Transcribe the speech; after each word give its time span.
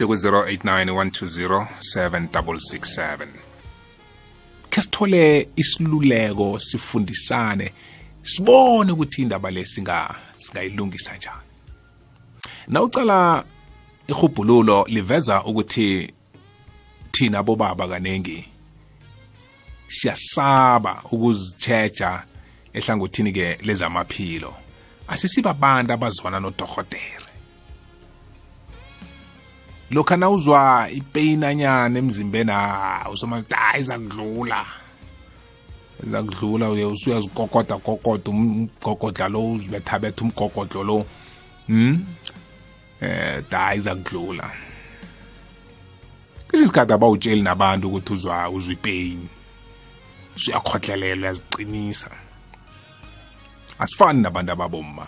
seku-089 0.00 0.94
120 0.96 1.66
7667 1.96 3.28
ke 4.70 4.82
sithole 4.82 5.48
isiluleko 5.56 6.58
sifundisane 6.58 7.74
sibone 8.22 8.92
ukuthi 8.92 9.22
indaba 9.22 9.50
le 9.50 9.64
singayilungisa 9.66 11.16
njani 11.16 11.42
nawucala 12.68 13.44
ihubhululo 14.08 14.84
liveza 14.88 15.44
ukuthi 15.44 16.12
thina 17.12 17.42
bobaba 17.42 17.88
kanengi 17.88 18.48
siyasaba 19.88 21.02
ukuzitsheja 21.10 22.22
ehlangothini-ke 22.74 23.58
lezamaphilo 23.66 24.54
asisibabantu 25.08 25.92
abazwana 25.92 26.40
nodorhotela 26.40 27.19
lokhu 29.90 30.16
nawuzwa 30.16 30.88
ipain 30.92 31.44
anyana 31.44 31.98
emzimbeni 31.98 32.50
ha 32.52 33.02
ah, 33.06 33.10
usomakuthi 33.10 33.54
hayi 33.54 33.80
ah, 33.80 33.82
zakudlula 33.84 34.66
zakudlula 36.06 36.70
uye 36.70 36.84
usuyazikokoda 36.84 37.78
kokoda 37.78 38.30
umgogodla 38.30 39.28
lo 39.28 39.52
uzibethabetha 39.52 40.20
umgogodlo 40.24 40.82
lo 40.84 41.06
hmm 41.66 41.98
eh 43.00 43.42
hayi 43.50 43.78
ah, 43.78 43.80
zakudlula 43.80 44.50
kesi 46.50 46.66
sikhathi 46.66 46.92
abawutsheli 46.92 47.42
nabantu 47.42 47.88
ukuthi 47.88 48.12
uzwa 48.14 48.50
uzwa 48.50 48.72
ipain 48.72 49.28
usuyakhohlelelwa 50.36 51.20
uyaziqinisa 51.22 52.10
asifani 53.78 54.22
nabantu 54.22 54.52
ababomma 54.52 55.06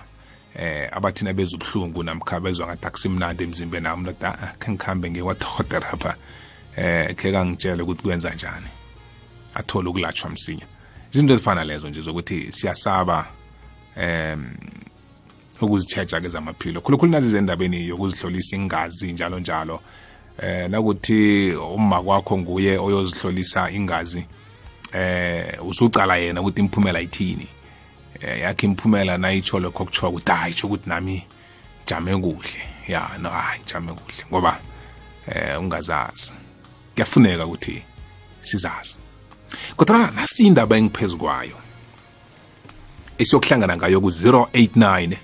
eh 0.56 0.89
abathina 0.92 1.33
bezubuhlungu 1.33 2.03
namkha 2.05 2.41
bezwa 2.41 2.67
ngathi 2.69 2.86
akusimnandi 2.86 3.45
emzimbeni 3.45 3.84
nami 3.84 4.05
nokuthi 4.05 4.27
a 4.36 4.36
ah, 4.36 4.53
khe 4.61 4.69
ngikhambe 4.70 5.08
ngekwadohoterapha 5.11 6.12
eh 6.77 7.08
khe 7.17 7.33
kangitshele 7.33 7.81
ukuthi 7.83 8.03
kwenza 8.03 8.31
njani 8.36 8.67
athole 9.56 9.89
ukulatshwa 9.89 10.30
msinya 10.30 10.67
izinto 11.12 11.33
ezifana 11.34 11.64
lezo 11.64 11.89
nje 11.89 12.00
zokuthi 12.05 12.53
siyasaba 12.53 13.27
um 13.97 14.53
ukuzitsheja 15.61 16.20
ke 16.20 16.28
zamaphilo 16.28 16.80
khulukhulu 16.80 17.12
nazo 17.12 17.27
izendabeni 17.27 17.89
yokuzihlolisa 17.89 18.56
ingazi 18.56 19.12
njalo 19.12 19.39
njalo 19.41 19.80
eh 20.42 20.69
nakuthi 20.70 21.53
uma 21.56 22.03
kwakho 22.05 22.39
nguye 22.39 22.77
oyozihlolisa 22.78 23.70
ingazi 23.70 24.27
eh 24.92 25.56
usucala 25.64 26.17
yena 26.17 26.41
ukuthi 26.45 26.61
imphumela 26.61 27.00
ithini 27.00 27.48
eh 28.20 28.38
yakhe 28.41 28.66
imphumela 28.66 29.18
nayitsho 29.18 29.58
lokho 29.60 29.84
kuthiwa 29.84 30.08
ukuthi 30.10 30.32
hayi 30.32 30.55
tsho 30.55 30.66
ukuthi 30.68 30.88
nami 30.88 31.24
jame 31.86 32.12
kuhle 32.20 32.60
ya 32.88 33.08
no 33.20 33.30
hayi 33.30 33.60
jame 33.66 33.92
kuhle 33.92 34.24
ngoba 34.30 34.60
eh 35.28 35.58
ungazazi 35.60 36.33
kuyafuneka 36.94 37.46
ukuthi 37.46 37.83
sizazi 38.42 38.96
kodwa 39.77 40.10
nasi 40.10 40.46
indaba 40.46 40.77
engiphezu 40.77 41.16
kwayo 41.18 41.56
esiyokuhlangana 43.18 43.77
ngayo 43.77 44.00
ku-089 44.00 45.16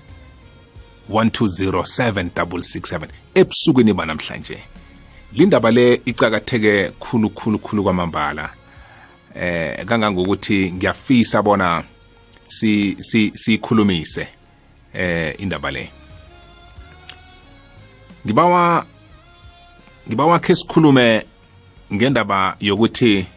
1207667 1.09 3.07
ebusukwini 3.35 3.93
banamhlanje 3.93 4.63
lindaba 5.33 5.71
le 5.71 6.01
icakatheke 6.05 6.89
khulu 6.99 7.29
khulu 7.29 7.59
khulu 7.59 7.83
kwamambala 7.83 8.49
eh 9.35 9.85
kangangokuthi 9.85 10.71
ngiyafisa 10.73 11.41
bona 11.45 11.83
si 12.49 12.95
sikhulumise 13.35 14.27
eh 14.93 15.35
indaba 15.39 15.71
le 15.71 15.91
ngibawa 18.25 18.85
ngibawa 20.07 20.39
ke 20.39 20.55
sikhulume 20.55 21.25
ngendaba 21.93 22.57
yokuthi 22.59 23.27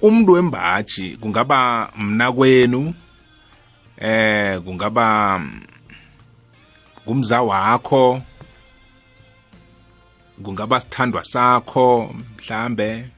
umuntu 0.00 0.32
wembaji 0.32 1.16
kungaba 1.16 1.90
mnakwenu 1.96 2.94
eh 3.96 4.60
kungaba 4.60 5.40
kumza 7.04 7.42
wakho 7.42 8.20
kungaba 10.42 10.80
sithandwa 10.80 11.24
sakho 11.24 12.14
mhlambe 12.36 13.13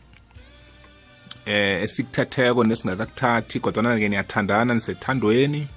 eh 1.52 1.78
esikuthetheko 1.84 2.60
nesingakakuthathi 2.64 3.60
kodwana-ke 3.62 4.08
niyathandana 4.08 4.74
nisethandweni 4.74 5.68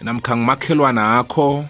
namkha 0.00 0.36
ngumakhelwana 0.36 1.02
akho 1.18 1.64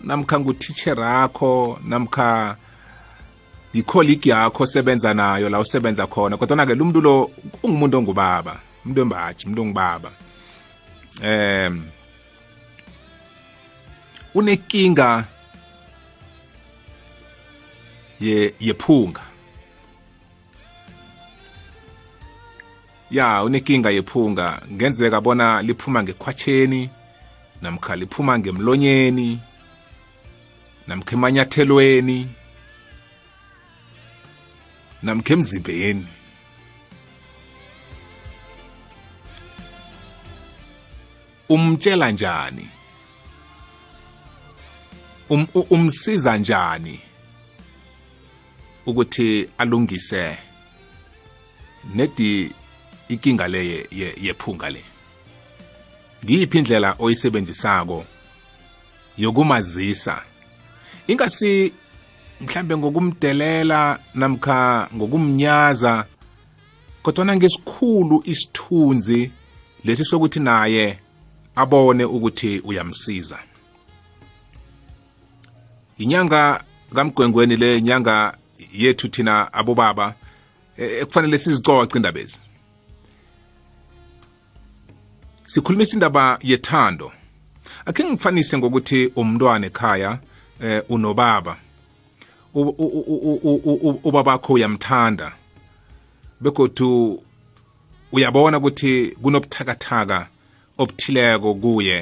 namkha 0.00 0.36
ngutitshere 0.40 1.00
akho 1.04 1.78
namkha 1.84 2.56
yicolleague 3.74 4.30
yakho 4.30 4.62
osebenza 4.64 5.14
nayo 5.14 5.48
la 5.48 5.60
usebenza 5.64 6.04
khona 6.06 6.36
kodwana-ke 6.36 6.74
lo 6.76 6.84
mntu 6.84 7.00
lo 7.00 7.14
ungumuntu 7.64 7.96
ongubaba 7.98 8.54
umuntu 8.84 9.00
embaji 9.00 9.44
umuntu 9.46 9.62
ongubaba 9.62 10.10
um 11.24 11.76
unekinga 14.38 15.24
yephunga 18.20 18.60
ye 18.60 18.72
ya 23.10 23.42
unenkinga 23.44 23.90
yephunga 23.90 24.62
ngenzeka 24.72 25.20
bona 25.20 25.62
liphuma 25.62 26.02
ngekhwatsheni 26.02 26.90
namkha 27.62 27.96
liphuma 27.96 28.38
ngemlonyeni 28.38 29.38
namkha 30.88 31.12
emanyathelweni 31.16 32.28
namkha 35.02 35.32
emzimbeni 35.34 36.06
umtshela 41.48 42.10
njani 42.10 42.68
um, 45.28 45.46
umsiza 45.70 46.36
njani 46.38 47.00
ukuthi 48.86 49.48
alungise 49.58 50.38
nedi 51.94 52.52
inkinga 53.08 53.48
le 53.48 53.88
yephunga 54.22 54.70
le 54.70 54.84
ngiyiphi 56.24 56.58
indlela 56.58 56.94
oyisebenzisako 56.98 58.04
yokumazisa 59.18 60.22
ingasi 61.08 61.72
mhlambe 62.40 62.76
ngokumdelela 62.76 63.98
namkha 64.14 64.88
ngokumnyaza 64.94 66.06
kodwana 67.02 67.36
ngesikhulu 67.36 68.22
isithunzi 68.24 69.30
lesi 69.84 70.04
sokuthi 70.04 70.40
naye 70.40 70.98
abone 71.56 72.04
ukuthi 72.04 72.60
uyamsiza 72.64 73.38
inyanga 75.98 76.64
kamgwengweni 76.94 77.56
le 77.56 77.78
inyanga 77.78 78.36
yethu 78.72 79.08
thina 79.08 79.52
abobaba 79.52 80.14
ekufanele 80.76 81.34
e-, 81.34 81.38
sizicoce 81.38 81.96
indaba 81.98 82.20
ezi 82.20 82.40
sikhulumisa 85.52 85.94
indaba 85.96 86.24
yethando 86.50 87.06
akhe 87.88 88.02
ngifanise 88.04 88.54
ngokuthi 88.58 89.00
umntwana 89.20 89.64
ekhaya 89.70 90.10
eh 90.68 90.80
unobaba 90.94 91.54
ubabakho 94.06 94.48
uyamthanda 94.56 95.28
begodu 96.42 96.90
uyabona 98.14 98.56
ukuthi 98.60 98.92
kunobuthakathaka 99.22 100.18
obuthileko 100.80 101.50
kuye 101.62 101.98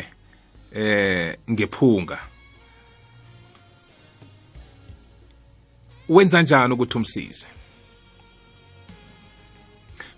eh 0.85 1.37
ngephunga 1.51 2.19
wenza 6.15 6.39
njani 6.43 6.73
ukuthi 6.75 6.97
umsize 6.99 7.49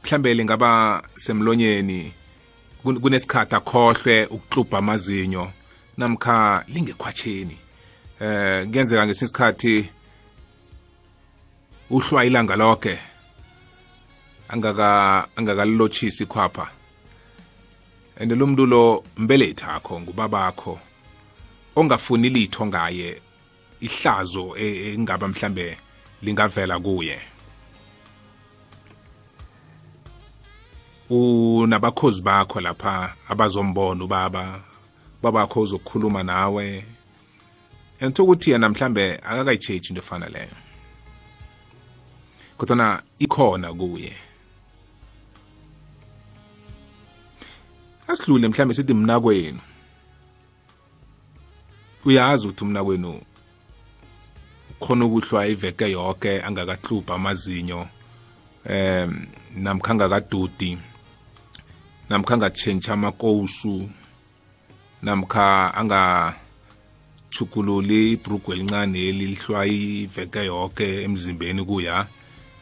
mhlambe 0.03 0.35
lingaba 0.35 1.03
semlonyeni 1.25 2.13
kunesikhathi 2.95 3.55
akhohlwe 3.55 4.17
ukuklubha 4.27 4.79
amazinyo 4.79 5.45
namkha 5.97 6.65
lingekhwatsheni 6.73 7.57
eh 8.21 8.67
kuyenzeka 8.71 9.07
ngesinye 9.07 9.27
isikhathi 9.29 9.77
uhlwa 11.91 12.25
ilanga 12.29 12.57
lonke 12.57 12.95
angaka 14.53 14.89
angakalilotshisi 15.37 16.23
ikhwapha 16.25 16.67
and 18.21 18.31
lo 18.39 18.47
muntu 18.47 18.67
lo 18.67 19.05
mbelethi 19.17 19.65
akho 19.69 20.01
ngubabakho 20.01 20.79
ongafuni 21.77 22.29
litho 22.31 22.67
ngaye 22.67 23.23
ihlazo 23.81 24.55
e, 24.59 24.63
e, 24.67 24.95
engaba 24.95 25.29
mhlambe 25.29 25.77
lingavela 26.23 26.79
kuye 26.79 27.19
unabakhozi 31.11 32.23
bakho 32.23 32.61
lapha 32.61 33.15
abazombona 33.29 34.05
ubaba 34.05 34.61
babakho 35.23 35.61
uzokukhuluma 35.61 36.23
nawe 36.23 36.85
andithoka 38.01 38.23
ukuthi 38.23 38.51
yena 38.51 38.69
mhlambe 38.69 39.15
akakayi-chechi 39.23 39.89
into 39.91 40.03
efana 40.03 40.29
leyo 40.29 40.55
kodwana 42.59 43.03
ikhona 43.19 43.71
kuye 43.75 44.13
asidlule 48.09 48.49
mhlambe 48.49 48.75
sithi 48.75 48.95
mna 48.95 49.21
kwenu 49.21 49.61
uyazi 52.05 52.47
ukuthi 52.47 52.65
umna 52.65 52.85
kwenu 52.85 53.21
khona 54.81 55.05
ukuhlwa 55.05 55.47
iveke 55.47 55.87
yonke 55.91 56.43
angakahlupha 56.43 57.15
amazinyo 57.15 57.87
um 58.71 59.27
namkhanga 59.55 60.09
kadudi 60.09 60.79
namkha 62.09 62.35
angatshentsha 62.35 62.93
amakosu 62.93 63.89
namkha 65.03 65.75
anga 65.75 66.35
chukululi 67.31 68.13
ibhrugu 68.13 68.53
elincane 68.53 69.13
lihlwa 69.13 69.67
iveke 69.67 70.45
yonke 70.47 71.03
emzimbeni 71.05 71.65
kuya 71.65 72.07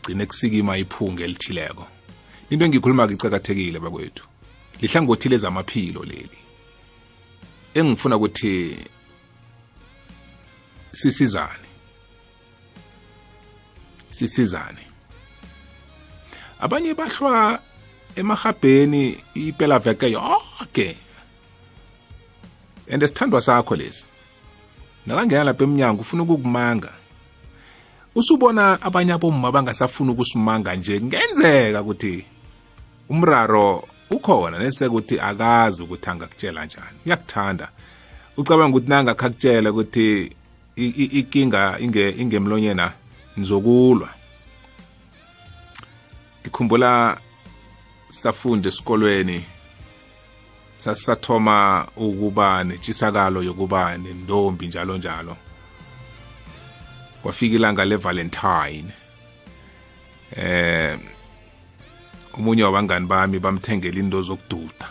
gcine 0.02 0.26
kusikima 0.26 0.78
iphunga 0.82 1.24
elithileko 1.24 1.84
into 2.50 2.64
engikhuluma 2.64 3.04
icakathekile 3.12 3.78
bakwethu 3.84 4.24
lihlangothi 4.80 5.28
lezamaphilo 5.28 6.02
leli 6.10 6.38
engifuna 7.78 8.16
ukuthi 8.16 8.52
sisizane 10.98 11.68
sisizane 14.16 14.80
abanye 16.64 16.94
bahlwa 16.94 17.60
emahabheni 18.20 19.02
impela 19.34 19.78
veke 19.84 20.06
yonke 20.14 20.96
ende 22.90 23.08
sithandwa 23.08 23.40
sakho 23.46 23.74
lesi 23.76 24.04
nakangena 25.06 25.44
lapha 25.44 25.64
eminyango 25.64 26.00
ufuna 26.02 26.22
ukukumanga 26.22 26.92
usubona 28.14 28.82
abanye 28.82 29.12
abomma 29.12 29.52
bangasafuni 29.54 30.10
ukusimanga 30.12 30.74
nje 30.76 30.98
kungenzeka 31.00 31.80
ukuthi 31.82 32.14
umraro 33.12 33.68
ukhona 34.10 34.58
nesekuthi 34.58 35.14
akazi 35.28 35.82
ukuthi 35.82 36.06
angakutshela 36.10 36.64
njani 36.64 36.96
uyakuthanda 37.06 37.66
ucabanga 38.36 38.72
ukuthi 38.72 38.88
nangakhakutshela 38.90 39.68
ukuthi 39.70 40.06
ikinga 41.20 41.62
inge 41.84 42.04
ingemlonyena 42.22 42.86
nizokulwa 43.36 44.08
ngikhumbula 46.42 46.90
safunda 48.14 48.68
esikolweni 48.68 49.44
sasathoma 50.76 51.88
ukuba 51.96 52.64
netshisakalo 52.64 53.42
yokuba 53.42 53.96
nendombi 53.98 54.66
njalo 54.66 54.96
njalo 54.98 55.36
kwafika 57.22 57.54
ilanga 57.56 57.84
le-valentine 57.84 58.90
eh 60.36 60.98
umunye 62.38 62.62
wabangani 62.62 63.06
bami 63.06 63.38
bamthengela 63.38 63.98
into 63.98 64.22
zokududa 64.22 64.88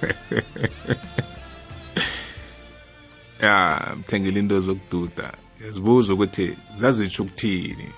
ya 3.42 3.88
mthengela 3.98 4.38
into 4.38 4.60
zokududa 4.60 5.32
yazibuza 5.64 6.14
ukuthi 6.14 6.56
zazitsho 6.76 7.22
ukuthini 7.22 7.88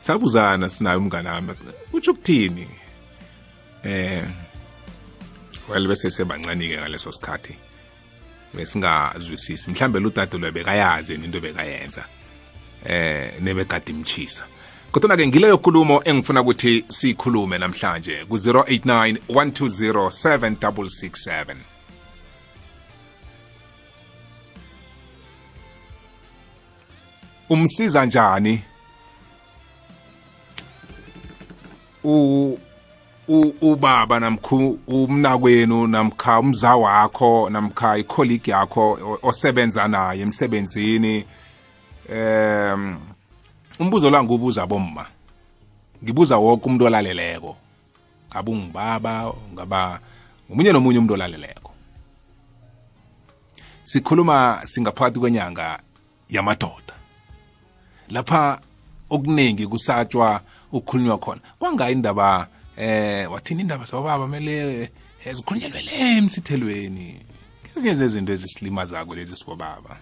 sabuzana 0.00 0.70
sinayo 0.70 0.98
umngane 0.98 1.28
wami 1.30 1.52
utsho 1.92 2.12
ukuthini 2.12 2.68
eh 3.84 4.26
well 5.68 5.86
bese 5.88 6.10
sebancane 6.10 6.68
ke 6.68 6.76
ngaleso 6.78 7.12
sikhathi 7.12 7.56
besingazwisisi 8.54 9.70
mhlambe 9.70 10.00
ludade 10.00 10.38
lwebekayazi 10.38 11.14
into 11.14 11.40
bekayenza 11.40 12.04
eh 12.84 13.32
nebegade 13.40 13.92
imchisa 13.92 14.46
kodwa 14.92 15.16
ke 15.16 15.26
ngileyo 15.26 15.58
khulumo 15.58 16.02
engifuna 16.04 16.40
ukuthi 16.42 16.84
siyikhulume 16.88 17.58
namhlanje 17.58 18.24
ku-089 18.28 19.16
120 19.28 19.92
7667 20.04 21.56
umsiza 27.48 28.04
njani 28.06 28.62
u 32.04 32.58
ubaba 33.60 34.20
namkhu 34.20 34.78
umnakwenu 34.86 35.86
namkha 35.86 36.40
umza 36.40 36.76
wakho 36.76 37.50
namkha 37.50 37.98
icolleague 37.98 38.52
yakho 38.52 38.98
osebenza 39.22 39.86
naye 39.88 40.20
emsebenzini 40.22 41.24
um 42.14 42.98
umbuzo 43.78 44.10
la 44.10 44.22
ngubuza 44.22 44.66
bomma 44.66 45.06
ngibuza 46.02 46.36
wonke 46.42 46.64
umuntu 46.66 46.84
olaleleko 46.90 47.56
ngabe 48.30 48.50
ungibaba 48.50 49.14
ngaba 49.54 49.80
umunye 50.50 50.72
nomunye 50.72 50.98
umuntu 50.98 51.14
olaleleko 51.14 51.70
sikhuluma 53.84 54.58
singaphakathi 54.66 55.18
kwenyanga 55.20 55.78
yamadoda 56.28 56.94
lapha 58.10 58.58
okuningi 59.10 59.66
kusatshwa 59.70 60.40
ukukhulunywa 60.74 61.18
khona 61.22 61.40
kwangayi 61.58 61.94
indaba 61.94 62.48
eh 62.80 63.26
wathini 63.32 63.60
indaba 63.62 63.84
zababa 63.84 64.26
mele 64.28 64.90
ezikhulunyelwe 65.24 65.78
eh, 65.78 65.84
le 65.84 66.16
emsithelweni 66.18 67.20
ngezinye 67.72 67.94
zezinto 67.94 68.32
ezisilimazako 68.32 69.14
lezi 69.14 69.36
sibobaba 69.36 69.96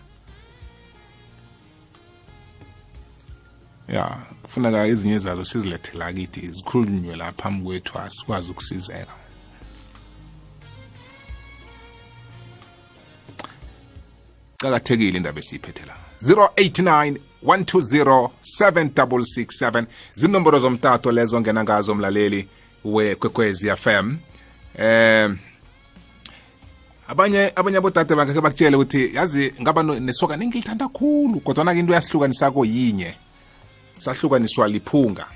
ya 3.95 4.05
kufuneka 4.43 4.87
ezinye 4.87 5.19
zazo 5.19 5.45
sizilethela 5.45 6.13
kithi 6.13 6.41
zikhulunywe 6.55 7.17
la 7.17 7.33
phambi 7.41 7.67
kwethu 7.67 7.99
asikwazi 7.99 8.51
ukusizeka 8.51 9.15
cakathekile 14.61 15.17
indaba 15.17 15.41
esiyiphethe 15.41 15.83
la 15.91 15.97
089 16.23 17.19
120 17.45 18.29
7667 18.61 19.87
zinomboro 20.15 20.59
zomtato 20.59 21.13
lezo 21.13 21.41
ngena 21.41 21.65
ngazo 21.65 21.95
mlaleli 21.95 22.49
wekwekwezi 22.85 23.71
FM 23.77 24.17
eh 24.79 25.31
abanye 27.09 27.53
abanye 27.57 27.79
abodade 27.79 28.15
bangakhe 28.15 28.41
bakutshele 28.41 28.77
ukuthi 28.77 29.15
yazi 29.17 29.53
ngaba 29.63 29.83
nesoka 29.83 30.37
ningilithanda 30.37 30.89
khulu 30.93 31.41
kodwana-ke 31.41 31.81
into 31.81 31.93
yasihlukanisako 31.97 32.65
yinye 32.69 33.17
sahlukaniswa 33.97 34.69
liphunga 34.69 35.27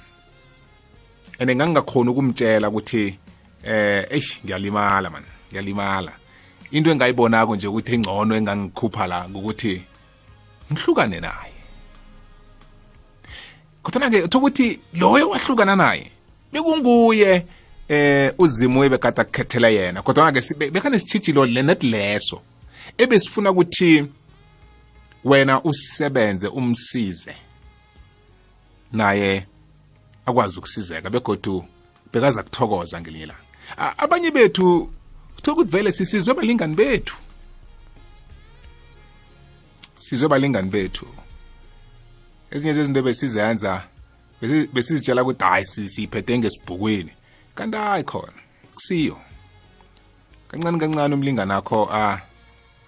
and 1.40 1.48
ngangingakhoni 1.50 2.10
ukumtshela 2.12 2.68
ukuthi 2.68 3.16
eh 3.64 4.04
eish 4.12 4.38
ngiyalimala 4.44 5.10
man 5.10 5.24
ngiyalimala 5.50 6.12
into 6.70 6.90
engayibonako 6.92 7.56
nje 7.56 7.66
ukuthi 7.72 7.92
engcono 7.96 8.36
engangikhupha 8.36 9.06
la 9.08 9.18
ukuthi 9.32 9.74
ngihlukane 10.72 11.20
naye 11.24 11.52
kodwana-ke 13.82 14.28
thokuthi 14.28 14.78
loyo 14.92 15.30
wahlukana 15.32 15.76
naye 15.76 16.12
bekunguye 16.52 17.46
eh 17.88 18.34
uzimo 18.38 18.84
ebekade 18.84 19.20
akukhethela 19.22 19.68
yena 19.68 20.02
kodwa 20.02 20.32
ke 20.32 20.40
bekhane 20.70 20.98
sitshijilo 20.98 21.44
leso 21.46 22.42
ebesifuna 22.98 23.50
ukuthi 23.50 24.04
wena 25.24 25.62
usebenze 25.64 26.48
umsize 26.52 27.34
naye 28.92 29.46
akwazi 30.26 30.58
ukusizeka 30.58 31.10
begodu 31.10 31.64
bekaza 32.12 32.42
kuthokoza 32.42 33.00
ngelinye 33.00 33.26
langa 33.32 33.98
abanye 33.98 34.30
bethu 34.30 34.92
kuthola 35.36 35.54
ukuthi 35.56 35.70
vele 35.70 35.92
sisizwe 35.92 36.34
balingani 36.34 36.74
bethu 36.74 37.16
sizwe 39.98 40.28
balingani 40.28 40.68
bethu 40.70 41.06
ezinye 42.50 42.72
zezinto 42.74 43.02
besizenza 43.02 43.88
besizitshela 44.72 45.22
ukuthi 45.22 45.44
hayi 45.44 45.64
siyiphethe 45.66 46.38
ngesibhukweni 46.38 47.12
kanti 47.54 47.76
hayi 47.76 48.04
khona 48.04 48.32
kusiyo 48.74 49.16
kancane 50.50 50.78
kancane 50.80 51.14
umlingana 51.14 51.56
akho 51.56 51.80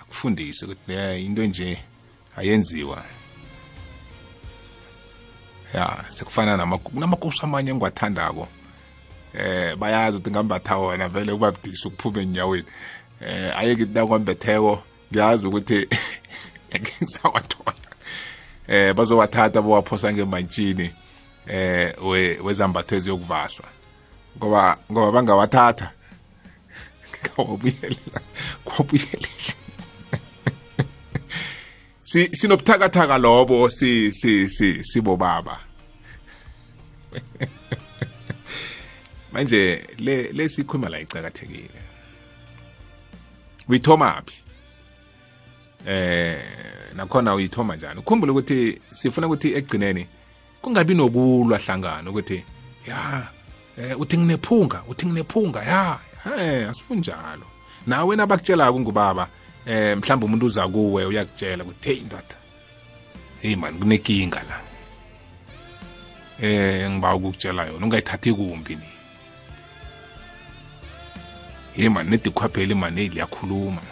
akufundise 0.01 0.65
ukuthi 0.65 0.83
le 0.89 1.25
into 1.25 1.43
nje 1.47 1.79
ayenziwa 2.37 3.05
ya 5.75 6.05
sekufana 6.09 6.57
namakosi 6.95 7.41
amanye 7.43 7.71
engiwathandako 7.71 8.49
eh 9.35 9.77
bayazi 9.77 10.17
ukuthi 10.17 10.31
ngambatha 10.31 10.77
wona 10.77 11.09
vele 11.09 11.33
ubabudisa 11.33 11.89
ukuphume 11.89 12.23
enyaweni 12.23 12.65
eh 13.21 13.59
ayeke 13.59 13.85
nakwambetheko 13.95 14.83
ngiyazi 15.11 15.47
ukuthi 15.47 15.79
ngisawathola 16.81 17.75
eh 18.69 18.95
bazowathatha 18.95 19.63
bowaphosa 19.63 20.13
ngemantshini 20.13 20.91
eh 21.49 21.95
wezambatho 22.45 22.97
eziyokuvaswa 22.97 23.65
ngoba 24.39 24.77
ngoba 24.93 25.13
bangawathatha 25.13 25.91
kwabuyelela 27.35 28.21
kwabuyelela 28.65 29.29
si 32.11 32.29
sinobuthakathaka 32.37 33.19
lobo 33.19 33.71
si 33.71 34.13
si 34.13 34.49
si 34.49 34.85
sibobaba 34.85 35.61
manje 39.33 39.85
le 39.99 40.33
lesikhuluma 40.33 40.89
la 40.89 41.01
icakathekile 41.01 41.81
uyithoma 43.69 44.23
phi 44.27 44.43
eh 45.91 46.43
nakhona 46.97 47.35
uyithoma 47.35 47.77
njani 47.77 48.01
ukhumbule 48.01 48.33
ukuthi 48.33 48.79
sifuna 48.93 49.27
ukuthi 49.27 49.55
ekugcineni 49.55 50.07
kungabi 50.65 50.95
nokulwa 50.95 51.59
hlangana 51.59 52.11
ukuthi 52.11 52.45
ya 52.89 53.23
eh, 53.79 54.01
uthi 54.01 54.19
nginephunga 54.19 54.83
uthi 54.89 55.07
nginephunga 55.07 55.61
ya 55.63 55.99
eh 56.41 56.69
asifuni 56.71 57.01
njalo 57.01 57.47
nawe 57.87 58.05
wena 58.09 58.27
bakutshelako 58.27 58.81
ngubaba 58.81 59.29
eh 59.67 59.97
mhlawumbe 59.97 60.27
umuntu 60.27 60.47
uza 60.47 60.69
kuwe 60.69 61.05
uyakutshela 61.05 61.65
ukuthi 61.65 61.89
hey 61.89 62.03
ndoda 62.07 62.37
hey 63.43 63.57
man 63.57 63.79
kunekinga 63.79 64.37
la 64.51 64.61
eh 66.49 66.91
ngiba 66.91 67.15
ukukutshela 67.15 67.65
yona 67.67 67.87
ungayithathi 67.87 68.33
kumbi 68.33 68.75
ni 68.75 68.89
hey 71.75 71.89
man 71.89 72.09
nedikhwapheli 72.11 72.75
man 72.75 72.97
hey 72.97 73.09
liyakhuluma 73.09 73.83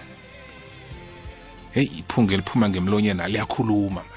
hey 1.72 1.84
iphunga 1.84 2.34
eliphuma 2.34 2.68
ngemlonyeni 2.68 3.22
liyakhuluma 3.28 3.90
man 4.08 4.12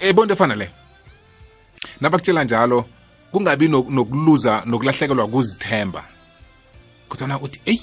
ebonto 0.00 0.22
eh, 0.22 0.30
eh, 0.30 0.30
efana 0.32 0.54
leyo 0.54 0.70
nabakutshela 2.00 2.44
njalo 2.44 2.84
kungabi 3.32 3.68
nokuluza 3.68 4.62
nokulahlekelwa 4.66 5.26
kuzithemba 5.28 6.02
kodwana 7.08 7.40
uthi 7.40 7.60
eyi 7.66 7.82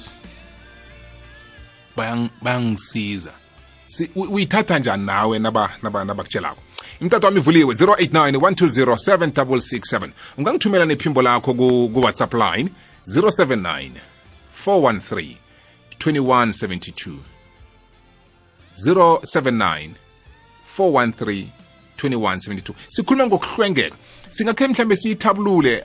bayangisiza 1.96 3.34
uyithatha 4.16 4.80
njani 4.80 5.06
nawe 5.06 5.40
nabakutshelako 5.40 6.62
imtato 7.00 7.26
wami 7.28 7.40
ivuliwe 7.40 7.74
089 7.74 8.38
120 8.38 8.38
7667 8.38 10.12
ungangithumela 10.38 10.86
nephimbo 10.86 11.22
lakho 11.22 11.54
kuwhatsapp 11.54 12.34
line 12.34 12.70
079 13.08 13.92
413 14.66 15.36
2172 16.02 17.14
079 18.88 19.90
413 20.80 21.46
2172 22.08 22.74
sikhuluma 22.90 23.28
ngokuhlwengeka 23.28 23.96
singakhe 24.32 24.68
mhlambe 24.68 24.96
siyithabulule 24.96 25.84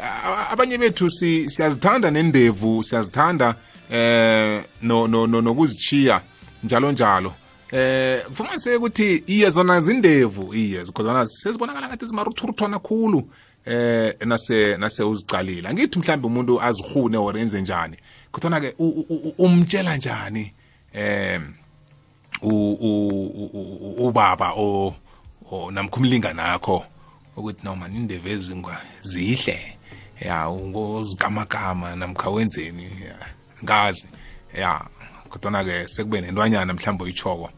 abanye 0.50 0.78
bethu 0.78 1.11
siyazithanda 1.11 2.11
nendevu 2.11 2.85
siyazithanda 2.85 3.54
eh 3.90 4.62
no 4.82 5.06
no 5.06 5.26
no 5.26 5.40
nokuzichiya 5.40 6.23
njalo 6.64 6.92
njalo 6.92 7.35
eh 7.73 8.23
fumaniseke 8.32 8.76
ukuthi 8.76 9.25
iye 9.26 9.50
zona 9.50 9.80
zindevu 9.80 10.54
iye 10.54 10.85
zikhozana 10.85 11.26
sezibonakala 11.26 11.88
ngathi 11.88 12.06
zimaruthuruthwana 12.06 12.78
khulu 12.78 13.28
eh 13.66 14.14
nase 14.26 14.76
nase 14.76 15.02
uzicalile 15.02 15.75
ngithi 15.75 15.99
mhlambe 15.99 16.26
umuntu 16.26 16.61
azihune 16.62 17.18
or 17.18 17.38
enze 17.38 17.61
njani 17.62 17.96
kodwa 18.32 18.61
ke 18.61 18.75
umtshela 19.38 19.96
njani 19.96 20.52
eh 20.94 21.40
ubaba 23.99 24.52
o 24.56 24.94
or 25.50 25.68
oh, 25.68 25.70
namkha 25.70 25.96
umlinganakho 25.96 26.84
ukuthi 27.36 27.64
noma 27.64 27.86
indebe 27.88 28.30
ezingwa 28.30 28.76
zihle 29.02 29.76
ya 30.20 30.48
ungozigamagama 30.48 31.96
namkha 31.96 32.30
wenzeni 32.30 32.90
ngazi 33.64 34.08
ya 34.58 34.84
kodwana-ke 35.30 35.88
sekube 35.88 36.20
nentwanyana 36.20 36.72
mhlawumbe 36.74 37.04
uyitshoko 37.04 37.50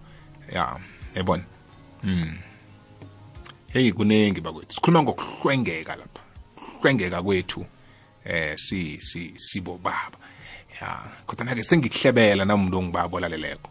ya 0.53 0.77
yayibona 1.15 1.45
mm 2.05 2.37
heyi 3.73 3.93
kuningi 3.93 4.41
bakwethu 4.41 4.73
sikhuluma 4.75 5.03
ngokuhlwengeka 5.03 5.97
lapha 5.97 6.21
ukuhlwengeka 6.69 7.23
kwethu 7.23 7.67
eh 8.25 8.57
si 8.59 9.01
si 9.01 9.33
sibo 9.37 9.79
baba 9.83 10.19
ya 10.81 11.01
kodwana-ke 11.27 11.65
sengikuhlebela 11.65 12.45
namuntu 12.45 12.79
ongibabolaleleko 12.79 13.71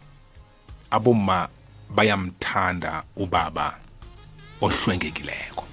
aboma 0.90 1.48
bayamthanda 1.90 3.02
ubaba 3.16 3.78
ohlwengekileko 4.60 5.64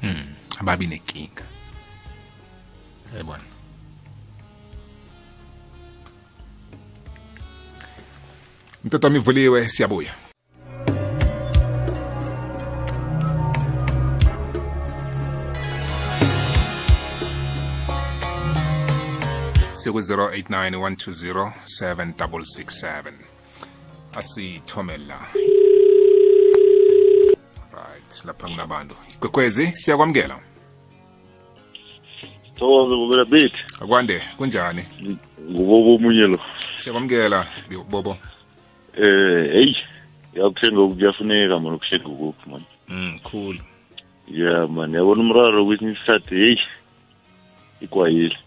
hmm. 0.01 0.25
ababi 0.59 0.87
nekinga 0.87 1.43
ebona 3.19 3.43
mtatami 8.85 9.19
vuliwe 9.19 9.69
siyabuya 9.69 10.13
sekuyi-089 19.81 21.51
120 21.51 21.51
7667 21.65 23.13
asithome 24.15 24.97
la 24.97 25.19
right 27.77 28.11
lapha 28.25 28.47
kunabantu 28.47 28.95
igwegwezi 29.15 29.71
siyakwamukela 29.75 30.39
thokoze 32.57 32.95
bobela 32.95 33.25
bit 33.31 33.53
akwande 33.81 34.17
kunjani 34.37 34.83
ngubobo 35.51 35.89
omunye 35.95 36.27
lo 36.33 36.39
siyakwamukela 36.79 37.39
bobo 37.91 38.13
eh 38.97 39.51
hey 39.51 39.69
yakuhlenga 40.35 40.87
kuyafuneka 40.93 41.55
mani 41.59 41.75
ukuhlenga 41.77 42.07
ukukho 42.15 42.45
mani 42.51 42.65
mm 42.89 43.19
cool 43.27 43.57
yeah 44.27 44.69
man 44.69 44.93
yabona 44.93 45.21
umraro 45.25 45.65
kwesinye 45.65 45.91
isikhathi 45.91 46.35
heyi 46.35 46.59
ikwayile 47.81 48.37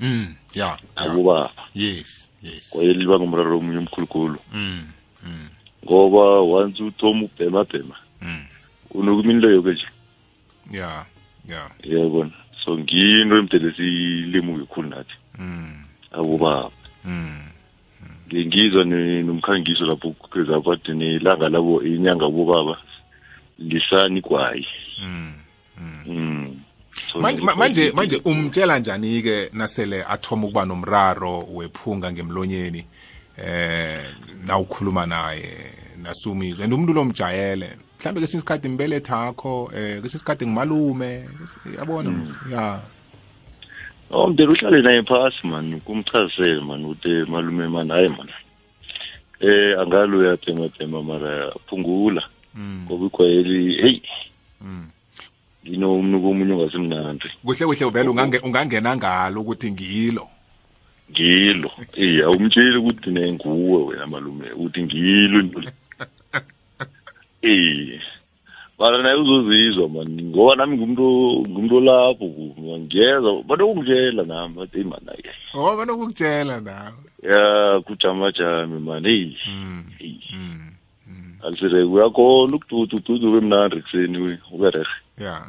mm 0.00 0.34
ya 0.54 0.78
akuba 0.96 1.50
yes 1.74 2.28
yes 2.42 2.70
kwayeliba 2.72 3.18
ngomraro 3.18 3.58
omunye 3.58 3.78
omkhulukhulu 3.78 4.38
mm, 4.52 4.80
mm 5.26 5.46
ngoba 5.84 6.40
once 6.40 6.82
uthoma 6.82 7.22
ubhema 7.24 7.64
bhema 7.64 7.96
mm 8.22 8.42
unokuminilo 8.94 9.50
yoke 9.50 9.70
nje 9.72 9.86
ya 10.70 11.06
ya 11.48 11.70
yabona 11.82 12.30
so 12.64 12.78
ngiyinto 12.78 13.36
emdele 13.38 13.72
silimuke 13.72 14.64
khulu 14.64 14.88
nathi 14.88 15.16
mm 15.38 15.72
akubaba 16.12 16.70
mm 17.04 17.38
ngizwa 18.32 18.84
nomkhangiso 18.84 19.86
lapho 19.86 20.10
kukheza 20.10 20.60
bathi 20.60 20.92
nelanga 20.92 21.48
labo 21.48 21.82
inyanga 21.82 22.28
bobaba 22.28 22.76
lisani 23.58 24.20
kwayi 24.22 24.66
manje 27.20 27.42
manje 27.56 27.92
manje 27.94 28.20
umtshela 28.24 28.78
njani 28.78 29.22
ke 29.22 29.48
nasele 29.52 30.04
athoma 30.08 30.44
ukuba 30.44 30.64
nomraro 30.64 31.44
wephunga 31.54 32.12
ngemlonyeni 32.12 32.84
eh 33.38 34.00
nawukhuluma 34.46 35.06
naye 35.06 35.50
nasumizwe 36.02 36.64
and 36.64 36.72
umuntu 36.72 36.92
lo 36.92 37.04
mjayele 37.04 37.68
mhlambe 37.98 38.20
kesinye 38.20 38.38
isikhathi 38.40 38.68
imbeletha 38.68 39.16
akho 39.28 39.70
eh 39.74 40.02
kesinye 40.02 40.06
isikhathi 40.20 40.46
ngimalume 40.46 41.24
yabona 41.78 42.10
mm. 42.10 42.34
ya 42.52 42.80
Oh 44.10 44.26
mdele 44.26 44.52
uhlale 44.52 44.82
naye 44.82 45.02
phasi 45.02 45.46
man 45.46 45.80
kumchazele 45.80 46.60
man 46.60 46.84
uthi 46.84 47.24
malume 47.30 47.68
man 47.68 47.88
hayi 47.90 48.08
man 48.08 48.28
eh 49.40 49.80
angaluya 49.80 50.36
tema 50.36 50.68
tema 50.68 51.02
mara 51.02 51.52
phungula 51.66 52.22
mm. 52.54 52.82
ngoba 52.84 53.06
igwayeli 53.06 53.82
hey 53.82 54.00
mm 54.60 54.88
ngino 55.68 55.94
umnuko 55.94 56.26
omunye 56.34 56.52
ongasimnandi 56.54 57.26
kuhle 57.46 57.64
kuhle 57.70 57.84
vele 57.94 58.08
ungange 58.10 58.38
ungangena 58.42 58.90
ngalo 58.98 59.38
ukuthi 59.40 59.68
ngilo 59.70 60.24
ngilo 61.10 61.70
iya 61.94 62.26
umtsheli 62.30 62.78
ukuthi 62.82 63.10
nenguwe 63.14 63.78
wena 63.86 64.06
malume 64.10 64.46
ukuthi 64.58 64.80
ngilo 64.82 65.36
into 65.40 65.58
eh 67.46 68.00
mara 68.78 68.98
naye 69.02 69.14
uzozizwa 69.22 69.86
mani 69.88 70.22
ngoba 70.30 70.52
nami 70.58 70.72
ngumuntu 70.76 71.06
ngumuntu 71.46 71.76
lapho 71.86 72.24
ngiyeza 72.82 73.30
banokungitshela 73.46 74.22
nami 74.26 74.50
bathi 74.58 74.76
eyi 74.78 74.88
mani 74.90 75.06
aye 75.14 75.30
oh 75.54 75.72
banokungitshela 75.78 76.56
nawe 76.66 77.00
ya 77.28 77.42
kujamajami 77.86 78.78
mani 78.86 79.08
eyi 79.14 79.30
hmm, 79.46 79.82
eyi 80.02 80.18
hmm, 80.32 80.64
hmm. 81.06 81.30
alisireke 81.44 81.86
uyakhona 81.94 82.54
ukududa 82.56 82.94
ududube 82.98 83.38
mnandi 83.46 83.74
ekuseni 83.78 84.16
ubererhe 84.50 84.96
ya 85.22 85.46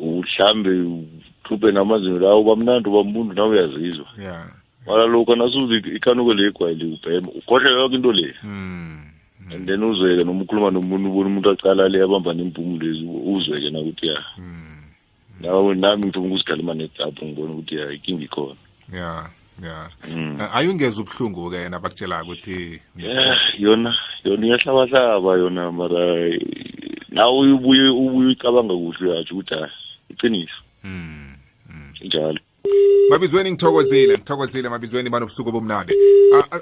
mhlambe 0.00 0.70
uhluphe 0.70 1.72
namazinyo 1.72 2.18
lawo 2.20 2.40
bamnandi 2.44 2.88
ubambundu 2.88 3.32
nawe 3.34 3.50
uyazizwa 3.56 4.06
ya 4.24 4.44
mara 4.86 5.06
lokhu 5.06 5.36
nasuze 5.36 5.74
ikanuko 5.96 6.34
le 6.34 6.48
igwayile 6.48 6.84
ubhema 6.94 7.28
ukhohle 7.38 7.70
yonke 7.70 7.96
into 7.96 8.12
le 8.12 8.34
hmm. 8.40 9.04
Hmm. 9.44 9.52
and 9.52 9.66
then 9.68 9.82
uzweke 9.84 10.24
noma 10.24 10.42
ukhuluma 10.44 10.70
nomuntu 10.70 11.08
ubona 11.10 11.28
umuntu 11.28 11.50
acala 11.50 11.88
le 11.88 12.02
abamba 12.02 12.32
nempumu 12.34 12.78
lezi 12.78 13.04
uzweke 13.04 13.70
nakuthi 13.70 14.06
ya 14.08 14.20
hmm. 14.36 14.84
nami 15.74 15.98
ngifuna 16.06 16.26
ukuzikhalima 16.26 16.74
netsapho 16.74 17.24
ngibona 17.26 17.52
ukuthi 17.52 17.74
ya 17.76 17.92
ikinga 17.92 18.24
ikhona 18.24 18.56
yeah. 18.92 19.30
ya 19.64 19.88
mm. 20.08 20.36
ah, 20.40 20.52
ayungeza 20.54 21.02
ubuhlungu-ke 21.02 21.56
yena 21.56 21.78
bakutshela 21.78 22.22
ukuthi 22.22 22.80
eh, 22.98 23.36
yona 23.58 23.94
yona 24.24 24.46
iyahlabahlaba 24.46 25.30
yona 25.36 25.72
mara 25.72 26.04
ah, 26.16 26.38
nawe 27.08 27.52
ubuye 27.52 27.88
ubuye 27.92 28.28
ucabanga 28.32 28.74
kuhle 28.74 29.10
uyatsho 29.10 29.34
ukuthi 29.34 29.54
hayi 29.54 29.64
ah, 29.64 29.72
iqiniso 30.12 30.58
hmm, 30.82 31.34
hmm. 31.68 31.90
njalo 32.06 32.40
mabizweni 33.10 33.50
ngithokozile 33.52 34.14
ngithokozile 34.14 34.68
mabizweni 34.68 35.10
banobusuku 35.10 35.52
bomnandi 35.52 35.94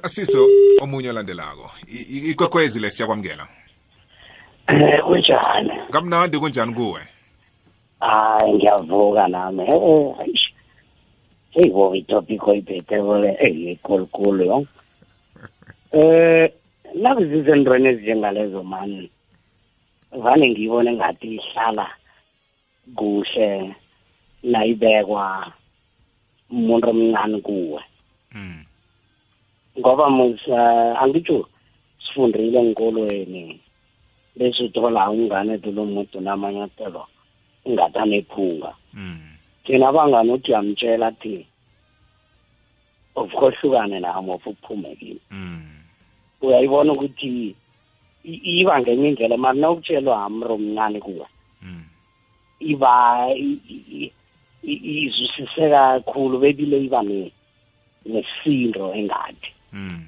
asiso 0.02 0.46
omunye 0.82 1.10
olandelako 1.10 1.70
ikwekwezi 2.30 2.80
le 2.80 2.90
siyakwamukela 2.90 3.46
um 4.68 5.00
kunjani 5.06 5.72
kamnandi 5.90 6.38
kunjani 6.38 6.74
kuwe 6.74 7.00
hayi 8.00 8.52
ngiyavuka 8.54 9.28
nami 9.28 9.62
eh, 9.62 10.37
eyi 11.60 11.70
wo 11.76 11.84
itopic 12.00 12.42
oyibhethekole 12.50 13.28
eyikolukulu 13.46 14.42
yo 14.50 14.56
eh 16.00 16.44
nakuzisa 17.02 17.50
entweni 17.56 17.86
ezinjengalezo 17.92 18.62
mani 18.72 19.04
vane 20.22 20.44
ngiyibone 20.50 20.90
ngathi 20.94 21.26
ihlala 21.36 21.86
kuhle 22.98 23.74
nayibekwa 24.50 25.52
umuntu 26.50 26.86
omncane 26.92 27.38
kuwe 27.46 27.82
hmm. 28.32 28.58
ngoba 29.78 30.04
musa 30.16 30.58
angitsho 31.02 31.38
sifundile 32.02 32.58
enkolweni 32.66 33.42
bese 34.36 34.60
uthola 34.64 35.10
umngane 35.10 35.52
etulo 35.58 35.82
umuntu 35.82 36.16
namanyatelo 36.20 37.02
ungathanephunga 37.66 38.70
hmm. 38.94 39.32
thina 39.64 39.92
bangani 39.94 40.30
uthi 40.32 40.52
yamtshela 40.52 41.10
thina 41.20 41.47
of 43.18 43.30
kohlukane 43.30 44.00
nami 44.00 44.32
of 44.32 44.42
uphume 44.46 44.96
kini 44.98 45.20
mm. 45.30 45.60
uyayibona 46.42 46.92
ukuthi 46.92 47.54
iba 48.24 48.80
ngenye 48.80 49.08
indlela 49.08 49.36
mani 49.36 49.60
nawutshelwa 49.60 50.24
amro 50.24 50.58
mncane 50.58 51.00
kuwe 51.00 51.26
mm. 51.62 51.82
iba 52.72 52.92
izwisise 54.62 55.64
kakhulu 55.74 56.38
bebile 56.38 56.84
iba 56.84 57.02
nesindo 58.06 58.94
engathi 58.94 59.50
mm, 59.72 59.98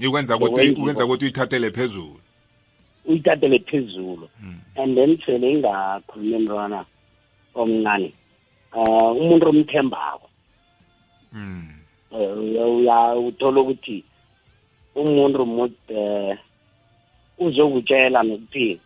ikwenza 0.00 0.36
ukuthi 0.36 0.70
ukwenza 0.70 1.04
ukuthi 1.04 1.24
uyithathele 1.24 1.70
phezulu 1.70 2.18
uyithathele 3.06 3.58
phezulu 3.58 4.28
and 4.76 4.94
then 4.96 5.16
sele 5.26 5.52
ingakhulumi 5.54 6.38
mntwana 6.38 6.84
omncane 7.54 8.12
um 8.74 9.16
umuntu 9.22 9.44
omthembako 9.52 10.28
mm. 11.32 11.81
uthola 12.12 13.60
ukuthi 13.60 14.04
umuntu 14.94 15.42
mude 15.46 15.74
eh, 15.88 16.36
uzokutshela 17.40 18.20
nokuthi 18.22 18.80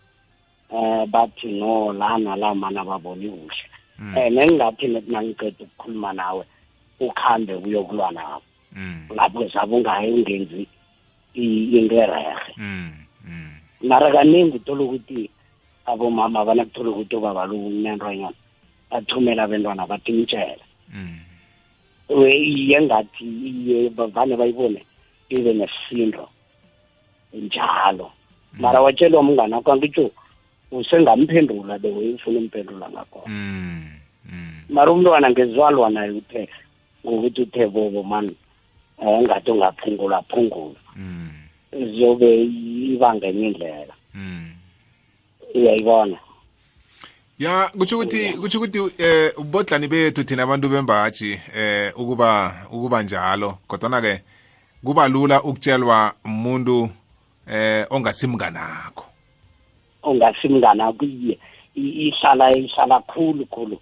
eh 0.71 1.07
bathi 1.07 1.47
no 1.59 1.93
lana 1.93 2.37
la 2.37 2.55
mana 2.55 2.85
baboni 2.85 3.29
kuhle 3.29 3.67
mm. 3.99 4.17
eh 4.19 4.31
nengingathi 4.31 4.87
nethi 4.91 5.11
nangiceda 5.13 5.63
ukukhuluma 5.65 6.13
nawe 6.13 6.45
ukhambe 7.01 7.55
uyokulwa 7.55 8.11
nabo 8.13 8.43
mm. 8.77 9.09
lapho 9.17 9.49
sabe 9.51 9.77
ungaye 9.77 10.11
ungenzi 10.13 10.67
into 11.35 11.95
erehe 11.95 12.35
mm, 12.57 12.93
mara 13.83 14.11
kaningi 14.13 14.57
uthola 14.57 14.83
ukuthi 14.85 15.31
abomama 15.87 16.45
banakuthola 16.45 16.91
ukuthi 16.91 17.15
obabalokumnentwanyana 17.17 18.35
bathumela 18.91 19.41
abentwana 19.47 19.87
bathi 19.87 20.13
mtshela 20.13 20.65
iye 22.09 22.83
ngathi 22.83 23.25
iye 23.27 23.91
bavane 23.91 24.37
bayibone 24.37 24.81
ibe 25.29 25.53
nesisindo 25.55 26.29
njalo 27.35 28.07
mm. 28.13 28.61
mara 28.63 28.81
watshelwa 28.81 29.21
umngane 29.21 29.55
wakho 29.55 29.73
angitsho 29.73 30.11
usengamphendula 30.71 31.79
the 31.79 31.89
way 31.91 32.13
ufuna 32.15 32.39
umphendula 32.39 32.91
ngakhona 32.91 33.27
mm, 33.27 33.83
mm. 34.33 34.53
mara 34.69 34.93
umntwana 34.93 35.31
ngezwalwa 35.31 35.91
naye 35.91 36.11
uthe 36.11 36.49
ngokuthi 37.07 37.41
uthe 37.43 37.63
bobo 37.67 38.03
mani 38.03 38.35
um 38.99 39.23
ngathi 39.23 39.51
ungaphungula 39.51 40.23
phungula 40.31 40.79
zobe 41.99 42.31
ibanga 42.95 43.27
enye 43.31 43.45
indlela 43.51 43.95
uyayibona 45.55 46.19
ya 47.39 47.69
kutsho 47.79 47.99
ukuthi 47.99 48.33
kutsho 48.33 48.59
ukuthi 48.59 48.81
eh 49.03 49.33
ubodlani 49.37 49.89
bethu 49.89 50.25
thina 50.25 50.43
abantu 50.49 50.69
bembaji 50.69 51.37
eh 51.57 51.93
ukuba 51.97 52.55
ukuba 52.73 53.03
njalo 53.05 53.59
kodwa 53.69 54.01
ke 54.01 54.23
kuba 54.83 55.07
lula 55.09 55.43
ukutshelwa 55.45 56.13
umuntu 56.25 56.89
eh 57.53 57.85
ongasimnganakho 57.93 59.05
ongasimnganakho 60.03 61.05
iye 61.05 61.37
ihlala 61.77 62.49
ihlala 62.57 63.01
khulu 63.05 63.45
khulu 63.53 63.77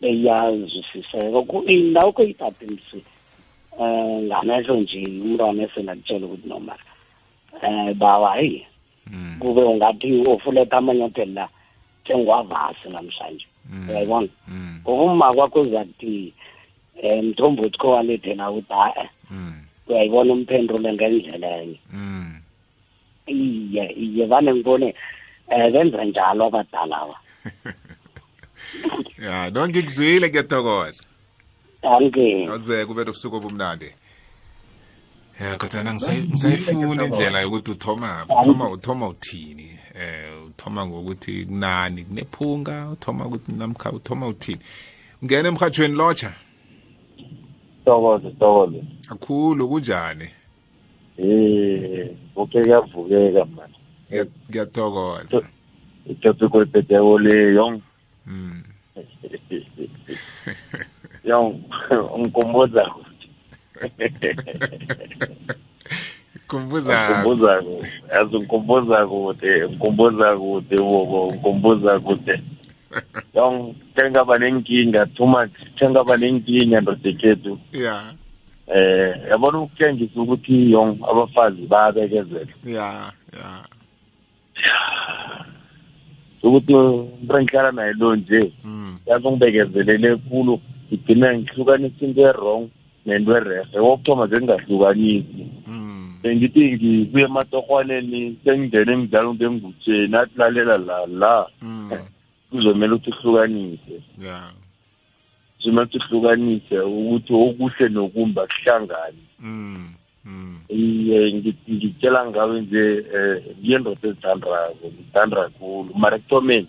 beyazwisiseka 0.00 1.42
indawukho 1.66 2.22
ithathe 2.22 2.66
msi 2.70 3.02
um 3.78 3.86
eh, 3.86 4.26
ngamehlo 4.30 4.76
nje 4.78 5.02
umntwana 5.10 5.62
esenakutshela 5.66 6.26
ukuthi 6.26 6.46
noma 6.48 6.76
um 7.62 7.88
eh, 7.90 7.94
baba 7.98 8.36
heyi 8.38 8.64
hmm. 9.10 9.38
kube 9.42 9.62
ungathi 9.62 10.22
ofuletha 10.30 10.78
amanyathela 10.78 11.32
la 11.40 11.48
sengwavasi 12.06 12.88
namhlanje 12.88 13.46
mm. 13.70 13.88
uyayibona 13.90 14.28
mm. 14.48 14.78
ngokuma 14.82 15.32
kwakho 15.34 15.60
uzakuthi 15.60 16.32
um 16.96 17.02
eh, 17.02 17.24
mthombothi 17.24 17.78
khowalide 17.78 18.34
na 18.34 18.50
uthi 18.50 18.66
a-e 18.74 19.08
mm. 19.30 19.62
uyayibona 19.88 20.32
umphendule 20.32 20.92
ngendlela 20.92 21.62
enye 21.62 21.78
iye 23.26 23.92
iye 24.04 24.26
vane 24.26 24.54
ngibone 24.54 24.94
um 25.48 25.72
benza 25.72 26.04
njalo 26.04 26.44
abadalawa 26.46 27.16
ya 29.24 29.50
no 29.50 29.68
ngikuzwile 29.68 30.28
ngiyathokoza 30.28 31.04
ankeoze 31.82 32.86
kube 32.86 33.04
nobusuku 33.04 33.36
obumnandi 33.36 33.90
ya 35.40 35.56
kodwana 35.56 35.94
ngisayifuna 35.94 37.04
indlela 37.04 37.40
yokuthi 37.40 37.70
uthoma 37.70 38.10
uthoma 38.28 38.70
uthoma 38.70 39.08
uthini 39.08 39.68
eh 39.94 40.31
uthoma 40.62 40.86
ngokuthi 40.86 41.44
kunani 41.44 42.04
kunephunga 42.04 42.88
uthoma 42.90 43.24
ukuthi 43.26 43.52
namkha 43.58 43.92
uthoma 43.92 44.26
uthini 44.26 44.60
ungena 45.22 45.48
emhathweni 45.48 45.94
lotsha 45.94 46.32
sitokoze 47.78 48.28
sitokoze 48.30 48.82
akhulu 49.12 49.62
kunjani 49.70 50.28
eh 51.18 52.10
konke 52.34 52.60
kuyavukeka 52.62 53.44
mani 53.56 53.74
ngiyathokoza 54.50 55.46
itopiko 56.12 56.62
ipheteko 56.62 57.18
le 57.18 57.54
yong 57.54 57.80
hmm. 58.26 58.62
yong 61.24 61.54
ungikumbuza 62.14 62.84
ukuthi 63.76 64.30
ngikhumbuza 66.52 66.94
ngikhumbuza 67.10 67.62
yazi 68.14 68.36
ngikhumbuza 68.38 68.98
kude 69.08 69.52
ngikhumbuza 69.68 70.28
kude 70.44 70.76
bobo 70.88 71.20
ngikhumbuza 71.30 71.92
kude 72.04 72.34
yong 73.36 73.56
tengaba 73.96 74.34
nenkinga 74.38 75.02
too 75.16 75.26
much 75.26 75.52
tengaba 75.78 76.12
nenkinga 76.20 76.78
ndodekhethu 76.80 77.52
yeah 77.72 78.12
eh 78.68 79.10
yabona 79.30 79.58
ukutshengisa 79.62 80.16
ukuthi 80.22 80.56
yong 80.72 80.90
abafazi 81.10 81.62
bayabekezela 81.72 82.52
yeah 82.76 83.08
yeah 83.32 83.64
ukuthi 86.44 86.72
into 86.72 87.08
engihlala 87.38 87.70
naye 87.72 87.92
lo 88.00 88.16
nje 88.16 88.52
hmm. 88.64 88.90
yazi 89.08 89.26
ungibekezelele 89.28 90.08
khulu 90.24 90.54
ngigcina 90.86 91.26
ngihlukanisa 91.38 92.04
into 92.06 92.20
e-wrong 92.28 92.64
nento 93.06 93.30
erehe 93.38 93.78
wokuthoma 93.86 94.24
nje 94.26 94.36
ngingahlukanisi 94.36 95.44
mm. 95.66 96.01
bengithi 96.22 96.62
ngibuye 96.78 97.24
ematohwaneni 97.28 98.20
sengingene 98.44 98.90
emidlalo 98.96 99.28
ngengutsheni 99.34 100.14
athi 100.20 100.34
lalela 100.40 100.76
la 100.88 100.96
la 101.22 101.34
mm. 101.62 101.90
kuzomele 102.50 102.92
ukuthi 102.94 103.10
uhlukanise 103.10 103.94
kuzomele 104.14 105.86
ukuthi 105.86 105.98
uhlukanise 105.98 106.78
ukuthi 106.88 107.32
okuhle 107.44 107.86
nokumba 107.96 108.42
kuhlangane 108.50 109.24
mm, 109.44 109.84
mm. 110.28 110.54
iye 110.80 111.18
ngitshela 111.76 112.20
ngawe 112.30 112.54
nje 112.62 112.82
um 112.92 113.08
eh, 113.18 113.34
ngiyendoda 113.58 114.04
ezithandako 114.08 114.86
ngithanda 114.94 115.36
kakhulu 115.42 115.90
mara 116.00 116.16
ekuthomeni 116.18 116.68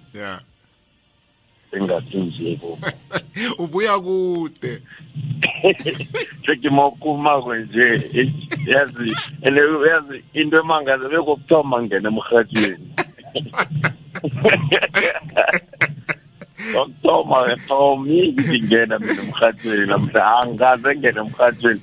engasinziko 1.74 2.78
ubuya 3.62 4.00
kude 4.00 4.82
sekimokumako 6.46 7.56
nje 7.56 7.86
yazi 8.66 9.14
and 9.44 9.58
yazi 9.90 10.24
into 10.34 10.56
emangaza 10.60 11.10
bekokuthoma 11.10 11.76
ngena 11.84 12.10
emrhatshweni 12.10 12.86
okuthoma 16.82 17.38
ethomi 17.54 18.20
ngingena 18.40 18.96
mina 19.04 19.22
emrhatshweni 19.26 19.86
namhla 19.92 20.22
angaze 20.42 20.90
ngena 20.98 21.20
emrhatshweni 21.26 21.82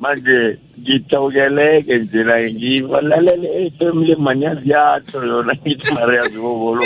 manje 0.00 0.36
ngithokeleke 0.80 1.94
nje 2.02 2.20
naye 2.28 2.46
ngibalalele 2.54 3.48
efemily 3.66 4.14
manyazi 4.24 4.64
yatsho 4.72 5.18
yona 5.30 5.52
ngithi 5.58 5.88
mariyazi 5.96 6.38
bobolo 6.44 6.82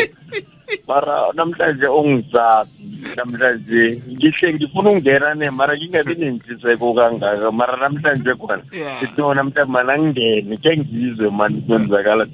mara 0.88 1.32
namhlanje 1.34 1.86
ongizazi 1.86 2.72
namhlanje 3.16 4.02
ngihle 4.12 4.54
ngifuna 4.54 4.90
ukungena 4.90 5.34
ne 5.34 5.50
mara 5.50 5.76
ngingabi 5.76 6.14
nentsiseko 6.18 6.94
kangaka 6.94 7.50
mara 7.52 7.76
namhlanje 7.76 8.30
khona 8.40 8.62
sitona 9.00 9.44
mntambana 9.44 9.92
ngingene 9.98 10.56
khe 10.62 10.72
ngizwe 10.76 11.30
mani 11.30 11.60
kwenzakala 11.60 12.26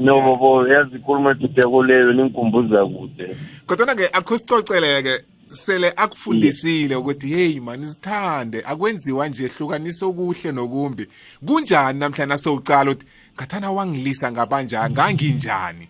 nobobo 0.00 0.68
yazi 0.68 0.96
ikhuluma 0.96 1.30
etudeko 1.30 1.82
leyo 1.84 2.12
ningikhumbuza 2.12 2.86
kude 2.86 3.36
kodwana-ke 3.66 4.06
akhusicocele-ke 4.18 5.14
sele 5.48 5.92
akufundisile 5.96 6.96
ukuthi 6.96 7.28
hey 7.28 7.60
man 7.60 7.82
isithande 7.82 8.58
akwenziwa 8.66 9.28
nje 9.28 9.44
ehlukanisa 9.44 10.06
okuhle 10.06 10.52
nokumbi 10.52 11.04
kunjani 11.46 11.98
namhlanje 11.98 12.38
sowucala 12.38 12.90
ukuthi 12.90 13.06
ngathana 13.36 13.70
wangilisa 13.72 14.32
ngabanjani 14.32 14.94
nganginjani 14.94 15.88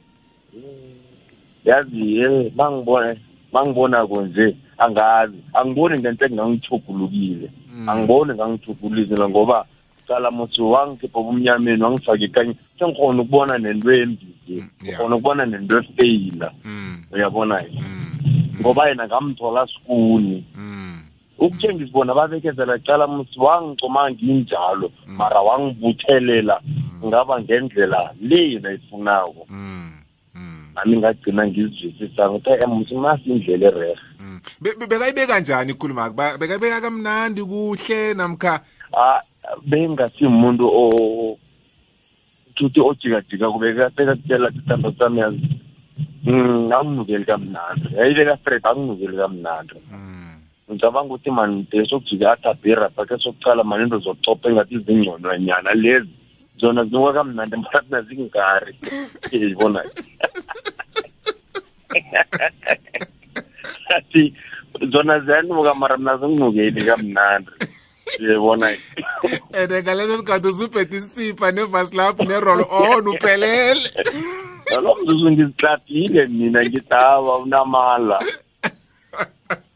yazi 1.64 2.16
ye 2.16 2.52
mangibona 2.56 3.16
mangibona 3.52 4.06
konje 4.06 4.46
angazi 4.78 5.38
angiboni 5.54 5.98
ngento 6.00 6.24
engangithubulukile 6.26 7.48
mm. 7.72 7.88
angiboni 7.88 8.32
ngangithubulile 8.34 9.28
ngoba 9.28 9.58
cala 10.08 10.28
muthi 10.30 10.62
wangikhipha 10.62 11.18
obumnyameni 11.18 11.82
wangifake 11.82 12.28
kanye 12.28 12.54
sengikhona 12.78 13.22
ukubona 13.22 13.58
nento 13.58 13.92
embi 13.92 14.26
nje 14.46 14.56
mm, 14.60 14.64
ngikhona 14.82 15.14
ukubona 15.16 15.46
nento 15.46 15.78
efeyila 15.78 16.52
mm. 16.64 17.02
uyabona 17.12 17.60
ye 17.60 17.70
ngoba 18.60 18.88
yena 18.88 19.06
ngamthola 19.08 19.66
sikuni 19.66 20.44
ukuthenga 21.38 21.84
isibona 21.84 22.14
babekezela 22.14 22.78
cala 22.78 23.06
muthi 23.06 23.40
wangicoma 23.40 24.10
nginjalo 24.10 24.90
mara 25.06 25.40
wangibuthelela 25.40 26.60
ngaba 27.06 27.40
ngendlela 27.40 28.10
le 28.20 28.38
yena 28.52 28.72
ifunako 28.72 29.46
mm. 29.50 29.83
nami 30.74 30.94
ngagcina 30.98 31.46
ngizizwisisa 31.46 32.22
ngithe 32.30 32.52
eh, 32.62 32.68
msimasi 32.68 33.24
indlela 33.30 33.66
ererhe 33.70 33.94
mm. 34.20 34.38
bekayibeka 34.90 35.40
njani 35.40 35.72
ikhuluma 35.72 36.04
bekayibeka 36.40 36.80
kamnandi 36.80 37.40
kuhle 37.44 38.00
namkha 38.18 38.54
ah, 38.92 39.22
bengingasimuntu 39.66 40.66
thuthi 42.56 42.80
ojikajika 42.80 43.46
kubekatela 43.52 44.50
titando 44.54 44.90
sami 44.98 45.18
yazi 45.20 45.48
hmm, 46.24 46.72
angimukeli 46.72 47.24
kamnandi 47.24 47.88
yayibeka 47.96 48.36
straight 48.36 48.66
angimukeli 48.66 49.16
kamnandi 49.16 49.74
mm. 49.92 50.34
ngicabanga 50.70 51.14
ukuthi 51.14 51.30
mani 51.30 51.66
desokujika 51.70 52.32
athabhera 52.32 52.90
bakhe 52.96 53.18
sokucala 53.18 53.62
mani 53.64 53.82
into 53.84 53.98
zokucopha 53.98 54.48
engathi 54.48 54.78
zingcono 54.78 55.36
nyana 55.38 55.70
lezi 55.74 56.10
zona 56.58 56.84
zinuka 56.84 57.12
kamnandi 57.12 57.56
mna 57.56 58.02
zingari 58.02 58.72
yibona 59.32 59.80
athi 63.96 64.34
zona 64.92 65.20
ziyanuka 65.24 65.74
mara 65.80 65.96
mna 65.96 66.12
zinginukeli 66.18 66.80
kamnandi 66.88 67.50
yibona 68.22 68.66
ende 69.62 69.76
ngaleso 69.82 70.14
sikhathi 70.18 70.48
usubhethe 70.48 70.96
isipha 71.02 71.48
nevasi 71.56 71.92
lapho 71.98 72.22
nerolo 72.30 72.64
on 72.90 73.04
oh, 73.06 73.12
uphelele 73.14 73.90
nalo 74.70 74.88
mzuzu 75.02 75.28
ngizihlatile 75.32 76.22
mina 76.36 76.60
ngithi 76.66 76.94
hawa 76.98 77.32
unamala 77.44 78.16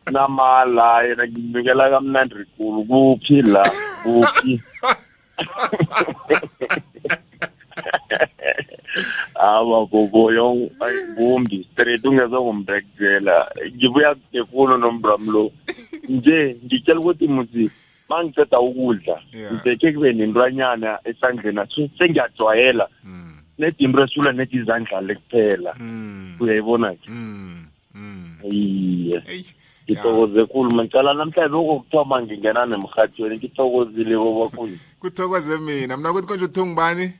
unamala 0.06 0.86
yena 1.04 1.24
nginukela 1.26 1.84
kamnandi 1.92 2.34
kulu 2.56 2.80
kuphi 2.88 3.36
la 3.52 3.62
kuphi 4.02 4.54
awa 9.38 9.80
gogo 9.90 10.24
yong 10.38 10.60
bumbi 11.16 11.58
straight 11.70 12.04
ungezongumbrekuzela 12.06 13.36
ngibuya 13.74 14.10
kudefuno 14.18 14.74
nombram 14.82 15.22
lo 15.34 15.42
nje 16.08 16.38
ngitshela 16.64 17.00
ukuthi 17.00 17.26
musi 17.34 17.62
mangiceda 18.08 18.56
ukudla 18.66 19.16
ngibeke 19.52 19.86
kube 19.94 20.10
nentwanyana 20.18 20.90
esandleni 21.10 21.60
aso 21.62 21.80
sengiyajwayela 21.98 22.84
mm. 23.04 23.32
nedimbo 23.58 23.98
esula 24.04 24.30
nethi 24.32 24.56
izandla 24.60 24.98
le 25.06 25.14
kuphela 25.20 25.70
mm. 25.80 26.36
uyayibona-ke 26.40 27.08
mm. 27.10 27.66
iye 28.52 29.18
ngithokoze 29.90 30.46
khulu 30.46 30.70
manicala 30.74 31.14
namhlanje 31.14 31.52
lokho 31.52 31.78
kuthiwa 31.78 32.04
mangingena 32.04 32.66
nemhathweni 32.66 33.36
ngithokozile 33.36 34.16
bobakhulu 34.16 34.76
kuthokoze 35.00 35.58
mina 35.58 35.96
mna 35.96 36.12
kuthi 36.12 36.26
konje 36.26 36.44
uthi 36.44 36.60
ungubani 36.60 37.12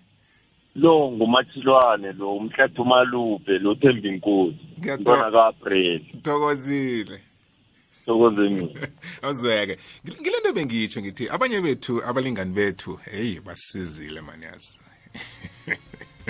lo 0.76 1.10
ngumathilwane 1.10 2.12
lo 2.12 2.36
umhlathu 2.36 2.84
malube 2.84 3.58
lo 3.58 3.74
thembi 3.74 4.08
inkosi 4.08 4.58
ngibona 4.80 5.30
ka-april 5.30 6.00
thokozile 6.22 7.20
thokoze 8.06 8.42
mina 8.50 8.80
awuzeke 9.22 9.78
ngile 10.20 10.36
nto 10.40 10.52
bengitsho 10.52 11.00
ngithi 11.00 11.28
abanye 11.28 11.60
bethu 11.60 12.02
abalingani 12.04 12.52
bethu 12.54 12.98
heyi 13.10 13.40
basisizile 13.40 14.20
maniyazi 14.20 14.80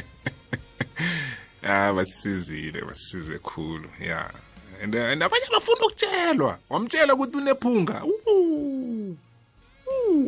ah 1.69 1.93
basisizile 1.93 2.81
basisize 2.81 3.39
khulu 3.39 3.89
ya 4.01 4.07
yeah. 4.07 4.33
Uh, 4.81 4.85
and 4.85 4.95
abanye 5.23 5.47
abafuna 5.49 5.83
ukutshelwa 5.87 6.53
wamtshela 6.71 7.13
ukuthi 7.15 7.37
unephunga 7.37 7.97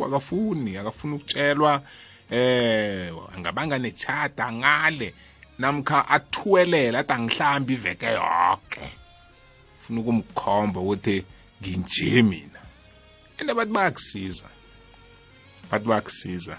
akafuni 0.06 0.76
akafuna 0.76 1.14
ukutshelwa 1.14 1.82
eh 2.30 3.12
angabanga 3.36 3.78
nechata 3.78 4.46
angale 4.46 5.14
namkha 5.58 6.08
athuwelela 6.08 6.98
athi 6.98 7.12
angihlambi 7.12 7.74
iveke 7.74 8.06
yoke 8.10 8.82
funa 9.84 10.00
ukumkhomba 10.00 10.80
ukuthi 10.80 11.24
nginje 11.62 12.22
mina 12.22 12.58
and 13.38 13.50
abantu 13.50 13.70
bayakusiza 13.74 14.48
abantu 15.70 15.86
bayakusiza 15.94 16.58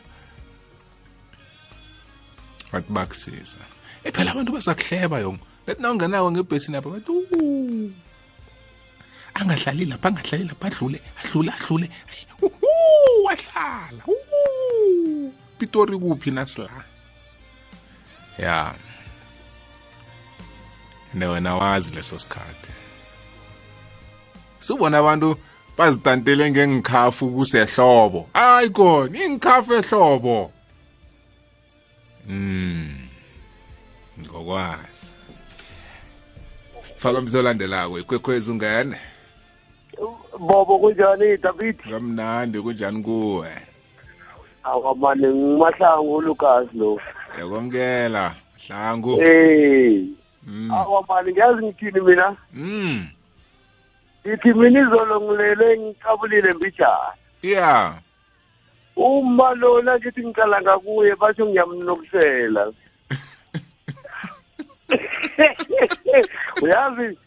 abantu 2.69 2.89
bayakusiza 2.95 3.59
ephela 4.07 4.31
abantu 4.31 4.51
basakuhleba 4.55 5.19
yonke 5.19 5.50
bethi 5.71 5.81
nawungenawo 5.81 6.31
ngebhesini 6.31 6.77
apha 6.77 6.89
bethi 6.89 7.93
angadlali 9.33 9.85
lapha 9.85 10.07
angadlali 10.09 10.43
lapha 10.49 10.67
adlule 10.67 10.99
adlule 11.23 11.51
adlule 11.51 11.89
wahlala 13.23 14.03
pitori 15.57 15.97
kuphi 15.99 16.31
nasila 16.31 16.69
ya 18.37 18.75
and 21.13 21.23
wena 21.23 21.55
wazi 21.55 21.93
leso 21.95 22.17
sikhathi 22.19 22.71
sibona 24.59 24.99
abantu 24.99 25.37
bazitantele 25.77 26.51
ngengikhafu 26.51 27.25
kusehlobo 27.35 28.29
hayi 28.33 28.69
khona 28.75 29.17
ingikhafu 29.25 29.71
ehlobo 29.79 30.51
mm 32.27 32.97
ngokwayo 34.21 34.90
sifaka 36.95 37.19
umzolandelako 37.19 37.99
ikwekhwezi 37.99 38.51
ungene 38.51 38.97
bobo 40.39 40.79
kunjani 40.79 41.37
david 41.37 41.77
kamnandi 41.91 42.59
kunjani 42.61 43.03
kuwe 43.03 43.51
awamane 44.63 45.27
ngumahlangu 45.27 46.15
ulukas 46.15 46.67
lo 46.73 46.99
yakwamukela 47.39 48.35
hlangu 48.67 49.21
eh 49.23 50.01
mm. 50.47 50.71
awamane 50.71 51.31
ngiyazi 51.31 51.65
ngithini 51.65 52.01
mina 52.01 52.35
mm 52.53 53.05
ithi 54.33 54.53
mina 54.53 54.79
izolo 54.81 55.21
ngilele 55.21 55.77
ngicabulile 55.79 56.53
mbijana 56.53 57.09
yeah 57.43 57.95
uma 58.95 59.53
lona 59.53 59.95
ngithi 59.99 60.21
ngiqala 60.27 60.61
ngakuye 60.61 61.15
basho 61.15 61.45
ngiyamnokisela 61.45 62.63
uyazi 66.61 67.17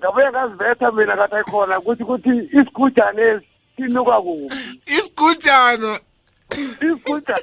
ngabuye 0.00 0.30
ngazibetha 0.30 0.90
mina 0.96 1.16
kathi 1.16 1.40
khona 1.50 1.74
ukuthi 1.78 2.04
kuthi 2.08 2.30
isigujana 2.56 3.22
esi 3.30 3.46
sinuka 3.76 4.16
kuphi 4.20 4.80
isigujana 4.96 5.92
isigujana 6.58 7.40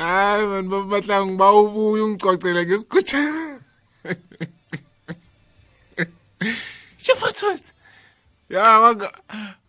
hayi 0.00 0.44
mani 0.50 0.66
baba 0.70 0.86
mahlangu 0.90 1.34
bawubuye 1.40 2.02
ungicocela 2.02 2.60
ngesigujana 2.64 3.60
shefatwetha 7.02 7.72
ya 8.54 8.62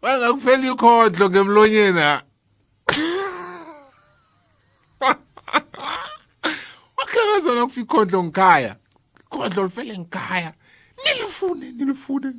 wangakuphela 0.01 0.65
ikhodlo 0.71 1.25
ngemlonyeni 1.29 1.99
ha 2.07 2.15
wakhakazana 6.97 7.63
kufa 7.65 7.81
ikhondlo 7.81 8.23
ngikhaya 8.23 8.73
ikhondlo 9.23 9.63
lifele 9.63 9.97
ngikhaya 9.99 10.51
nilifune 11.05 11.65
nilifune 11.77 12.33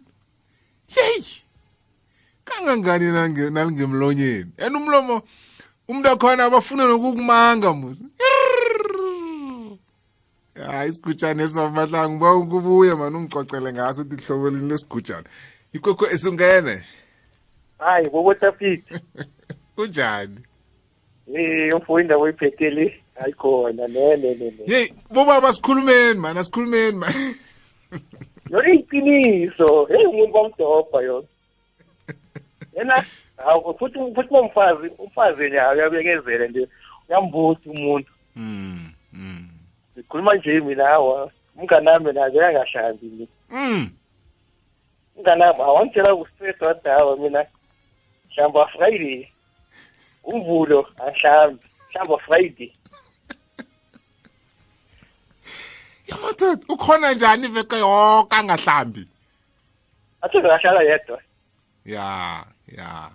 yeyi 0.97 1.43
kangangani 2.45 3.05
nalingemlonyeni 3.55 4.53
and 4.59 4.77
umlomo 4.77 5.17
umuntu 5.89 6.09
akhona 6.09 6.43
abafune 6.45 6.85
nokukumanga 6.87 7.71
musa 7.81 8.05
hayi 10.67 10.89
isigujana 10.91 11.43
esimamahlanga 11.45 12.15
uba 12.17 12.35
ukubuye 12.35 12.93
mani 12.95 13.17
ungicocele 13.17 13.69
ngaso 13.73 14.03
ukuthi 14.03 14.17
lihlobelini 14.21 14.69
lesigujana 14.71 15.29
ikwekho 15.73 16.05
esingene 16.15 16.77
hayi 17.79 18.09
bobotafiti 18.11 18.95
kunjani 19.75 20.41
umfunda 21.75 22.15
kuyiphetele 22.19 22.85
ayikhona 23.23 23.85
yeyi 23.93 24.95
bobaba 25.15 25.53
sikhulumeni 25.53 26.19
mani 26.21 26.39
asikhulumeni 26.39 26.97
mani 27.03 27.23
yona 28.53 28.69
iyiqiniso 28.73 29.69
heyi 29.89 30.07
umuntu 30.07 30.33
bamdobha 30.35 30.99
yona 31.03 31.29
yena 32.77 32.97
hawu 33.37 33.75
futhi 33.79 33.99
futhi 34.15 34.31
bomfazi 34.35 34.87
umfazi 35.03 35.43
nje 35.49 35.61
uyabekezela 35.75 36.47
nje 36.47 36.63
uyambutha 37.09 37.67
umuntu 37.75 38.11
hmm, 38.35 38.79
hmm. 39.13 39.41
ngikhuluma 39.97 40.35
nje 40.35 40.61
mina 40.61 40.85
hawa 40.87 41.31
umnganami 41.57 42.13
nazo 42.13 42.39
yangahlambi 42.45 43.07
mina 43.11 43.27
hmm. 43.51 43.85
umnganami 45.17 45.61
awangitshela 45.63 46.17
kustraight 46.17 46.61
wadawa 46.63 47.17
mina 47.17 47.41
hlamba 48.35 48.67
friday 48.73 49.25
uvulo 50.25 50.87
ahlambe 50.99 51.63
mhlawumbe 51.91 52.23
friday 52.27 52.73
yamadoda 56.07 56.67
ukhona 56.69 57.13
njani 57.15 57.47
iveke 57.47 57.77
yonke 57.79 58.37
angahlambi 58.37 59.09
athe 60.23 60.39
ngahlala 60.39 60.83
yedwa 60.83 61.19
ya 61.87 62.45
ya 62.79 63.11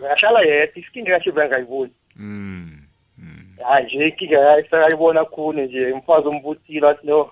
ngahlala 0.00 0.40
yedwa 0.40 0.78
isikinga 0.78 1.18
kahle 1.18 1.32
bengayiboni 1.32 1.92
mm, 2.16 2.78
mm 3.18 3.46
hayi 3.68 3.86
nje 3.86 4.08
inkinga 4.08 4.60
isakayibona 4.60 5.24
khuni 5.24 5.62
nje 5.62 5.92
umfazi 5.92 6.28
ombutile 6.28 6.88
athi 6.88 7.06
no 7.06 7.30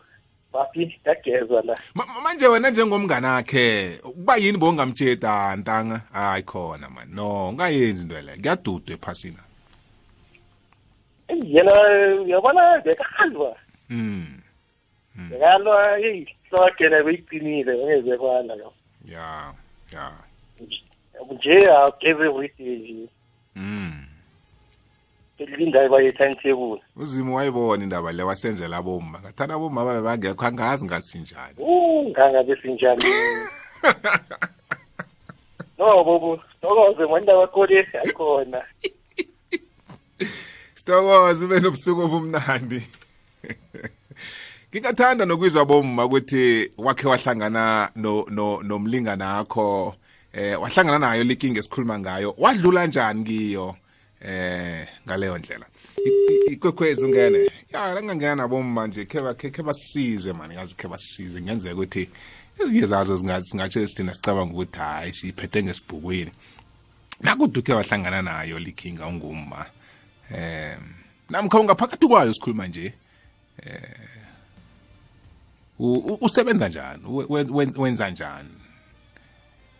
baphinde 0.54 1.00
dagezwa 1.04 1.62
la 1.62 1.74
manje 2.22 2.46
wena 2.46 2.70
njengomnganakhe 2.70 3.64
kuba 4.02 4.36
yini 4.36 4.58
bongamtsheda 4.58 5.56
ntanga 5.56 5.96
hayi 6.12 6.42
khona 6.42 6.90
man 6.90 7.08
no 7.14 7.48
ungayenzi 7.48 8.02
into 8.02 8.20
le 8.20 8.32
kuyadudwa 8.36 8.94
ephasina 8.94 9.42
yena 11.42 11.72
uyabona 12.24 12.80
bekalwa 12.84 13.56
mm 13.90 14.26
hmm. 15.16 15.28
bekalwa 15.30 15.98
eyi 16.00 16.28
sokena 16.50 17.02
beyiqinile 17.02 17.72
ungeze 17.74 18.16
kwala 18.16 18.54
lo 18.56 18.74
ya 19.04 19.54
ya 19.92 20.12
nje 21.30 21.58
agave 21.66 22.24
everything 22.30 23.08
mm 23.56 24.03
elindayo 25.52 25.88
bayetha 25.90 26.30
ithekula 26.30 26.80
uzimo 26.96 27.36
wayibona 27.36 27.84
indaba 27.84 28.12
le 28.12 28.22
wasenzela 28.22 28.82
bomma 28.82 29.20
ngathana 29.20 29.58
bomma 29.58 29.84
babe 29.84 30.00
bangekho 30.04 30.46
angazi 30.46 30.84
ngasinjani 30.84 31.56
ngangabe 32.10 32.56
sinjani 32.62 33.04
no 35.78 36.04
bobo 36.04 36.40
sithokoze 36.52 37.04
mwandawo 37.04 37.42
akhole 37.44 37.86
akhona 38.04 38.60
sithokoze 40.74 41.44
ube 41.44 41.60
nobusuku 41.60 42.00
obumnandi 42.02 42.80
ngingathanda 44.70 45.24
nokuzwa 45.24 45.64
bomma 45.64 46.04
ukuthi 46.04 46.70
wakhe 46.78 47.08
wahlangana 47.08 47.90
nomlingana 48.62 49.38
akho 49.38 49.94
eh 50.32 50.60
wahlangana 50.60 50.98
nayo 50.98 51.24
likinga 51.24 51.60
esikhuluma 51.60 51.98
ngayo 51.98 52.34
wadlula 52.38 52.86
njani 52.86 53.24
kiyo 53.24 53.76
eh 54.24 54.86
ngaleyo 55.06 55.38
ndlela 55.38 55.66
ikwekhwezi 56.50 57.04
ungene 57.04 57.50
ya 57.72 57.94
langangena 57.94 58.34
nabomma 58.34 58.86
nje 58.86 59.04
khe 59.04 59.62
basize 59.62 60.32
mani 60.32 60.54
kazi 60.54 60.74
khe 60.74 60.88
basize 60.88 61.38
kungenzeka 61.38 61.74
ukuthi 61.74 62.10
ezinye 62.58 62.86
zazo 62.86 63.18
singatshe 63.18 63.86
sithina 63.86 64.14
sicabanga 64.14 64.52
ukuthi 64.52 64.78
hayi 64.78 65.12
siyiphethe 65.12 65.62
ngesibhukwini 65.62 66.32
nakude 67.20 67.60
ukhe 67.60 67.72
wahlangana 67.76 68.22
nayo 68.22 68.58
likhinga 68.58 69.06
ungumma 69.06 69.66
eh 70.32 70.78
namkha 71.30 71.60
ungaphakathi 71.60 72.06
kwayo 72.08 72.34
sikhuluma 72.34 72.66
nje 72.66 72.94
eh 73.62 73.90
usebenza 76.20 76.68
njani 76.68 77.02
wenza 77.78 78.10
njani 78.10 78.50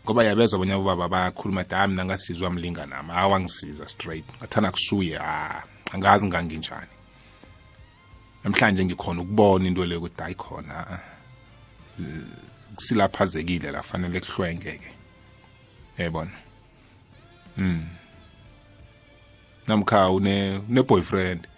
ngoba 0.04 0.22
yabeza 0.28 0.56
abanye 0.56 0.72
abobaba 0.74 1.08
bayakhuluma 1.08 1.60
ati 1.60 1.74
hayi 1.74 1.88
mina 1.88 2.04
ngasizwa 2.04 2.50
mlingana 2.50 2.96
ami 2.98 3.12
awangisiza 3.12 3.88
straight 3.88 4.26
ngathanda 4.38 4.70
kusuye 4.70 5.16
ha 5.18 5.64
ah, 5.64 5.64
angazi 5.94 6.24
nganginjani 6.26 6.90
namhlanje 8.44 8.84
ngikhona 8.84 9.20
ukubona 9.24 9.64
into 9.68 9.84
leyo 9.88 10.00
ukuthi 10.00 10.22
hayi 10.22 10.34
khona 10.42 10.74
ah, 10.94 11.00
kusilaphazekile 12.76 13.70
la 13.72 13.82
fanele 13.82 14.20
kuhlwengeke 14.20 14.90
yayibona 15.98 16.36
mm 17.56 17.82
namkha 19.68 20.10
une 20.10 20.60
neboyfriend 20.68 21.48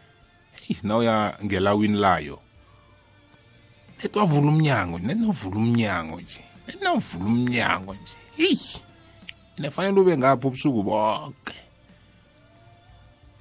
nawuya 0.83 1.35
ngelawini 1.45 1.99
layo 1.99 2.39
netwavula 3.99 4.49
umnyango 4.49 4.99
nenovula 4.99 5.57
umnyango 5.57 6.21
nje 6.21 6.41
nenovula 6.69 7.25
umnyango 7.27 7.95
nje 7.95 8.17
eyi 8.39 8.81
nefanele 9.59 10.01
ube 10.01 10.13
ngapho 10.19 10.49
ubusuku 10.49 10.81
bonke 10.83 11.57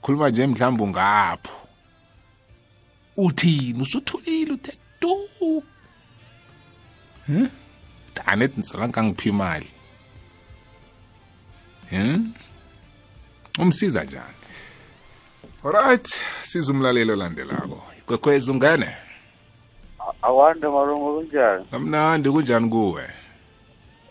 khuluma 0.01 0.29
nje 0.29 0.47
mhlawumbe 0.47 0.83
ungapho 0.85 1.55
uthini 3.17 3.81
usuthulile 3.81 4.53
uthe 4.53 4.73
tu 4.99 5.13
hmm? 7.27 7.47
anethi 8.25 8.53
nisolanke 8.59 8.99
angiphi 8.99 9.29
imali 9.29 9.71
hmm? 11.89 12.19
umsiza 13.59 14.03
njani 14.03 14.39
alright 15.65 16.07
siza 16.43 16.71
umlaleli 16.71 17.11
olandelako 17.11 17.83
ikwekhwezi 17.99 18.51
ungene 18.51 18.97
awande 20.21 20.67
malungu 20.67 21.13
kunjani 21.17 21.65
amnandi 21.71 22.29
kunjani 22.31 22.69
kuwe 22.69 23.03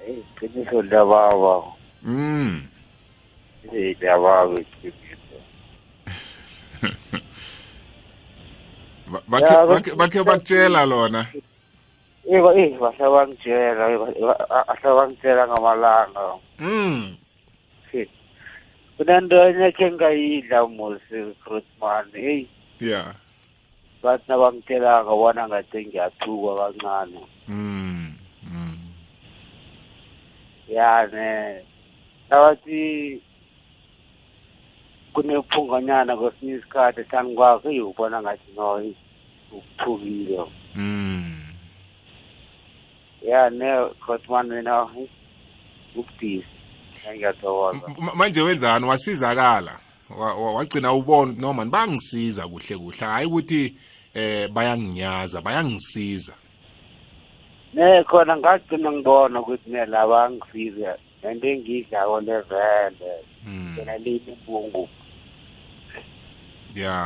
eyi 0.08 0.22
iqiniso 0.36 0.78
liyababa 0.88 1.54
mm 2.14 2.52
eyi 3.76 3.90
liyababa 4.00 4.54
iqiniso 4.64 5.36
bakhe 10.00 10.18
bakutshela 10.28 10.80
lona 10.90 11.22
eyi 12.30 12.40
bahle 12.44 13.06
bangitshela 13.14 13.84
ahle 14.70 14.88
bangitshela 14.98 15.42
ngamalanga 15.48 16.22
mm 16.62 17.00
kunento 18.96 19.34
enye 19.48 19.68
khe 19.78 19.86
ngayidla 19.96 20.58
musi 20.76 21.18
christman 21.44 22.06
eyi 22.28 22.46
ya 22.90 23.02
bathi 24.04 24.24
nabangitshelanga 24.28 25.12
bona 25.20 25.42
ngathi 25.48 25.78
ngiyathuka 25.88 26.50
kancane 26.58 27.20
mm 27.48 28.03
ya 30.68 31.08
ne 31.12 31.64
labathi 32.30 33.20
kunephunganyana 35.12 36.16
kwesinye 36.16 36.54
isikhathi 36.54 37.02
hlani 37.02 37.34
kwakho 37.34 37.70
eyi 37.70 37.80
ubona 37.80 38.22
ngathi 38.22 38.50
no 38.56 38.94
ukuthukile 39.56 40.40
mm. 40.74 41.44
ya 43.28 43.50
ne 43.50 43.70
cotman 44.06 44.50
wena 44.50 44.88
ubudisi 45.94 46.46
ngiyathokoza 47.14 47.88
manje 48.14 48.40
wenzani 48.40 48.84
wasizakala 48.86 49.78
wagcina 50.56 50.92
ubona 50.92 51.32
noma 51.32 51.64
bangisiza 51.66 52.48
kuhle 52.48 52.76
kuhle 52.78 53.06
hayi 53.06 53.26
ukuthi 53.26 53.74
eh 54.14 54.48
bayanginyaza 54.48 55.40
bayangisiza 55.42 56.34
ne 57.76 57.88
khona 58.08 58.34
ngagcina 58.38 58.88
ngibona 58.92 59.36
ukuthi 59.42 59.68
nelaba 59.74 60.16
angisize 60.26 60.88
nento 61.22 61.46
engiyidlako 61.52 62.16
levele 62.26 63.12
phela 63.74 63.92
hmm. 63.94 64.04
leyinibungu 64.04 64.84
ya 66.80 66.96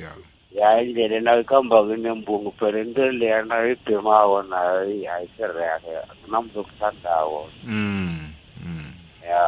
ya 0.00 0.10
ya 0.58 0.68
indlela 0.82 1.18
nayo 1.24 1.40
ikhamba 1.44 1.76
kunembungu 1.88 2.50
phela 2.58 2.78
into 2.84 3.02
leya 3.20 3.38
nayo 3.50 3.66
idemako 3.74 4.36
nayo 4.42 4.78
ayisireke 5.14 5.90
akunamntu 6.10 6.56
okuthandawo 6.62 7.40
hmm, 7.66 8.16
hmm. 8.62 8.88
ya 9.28 9.42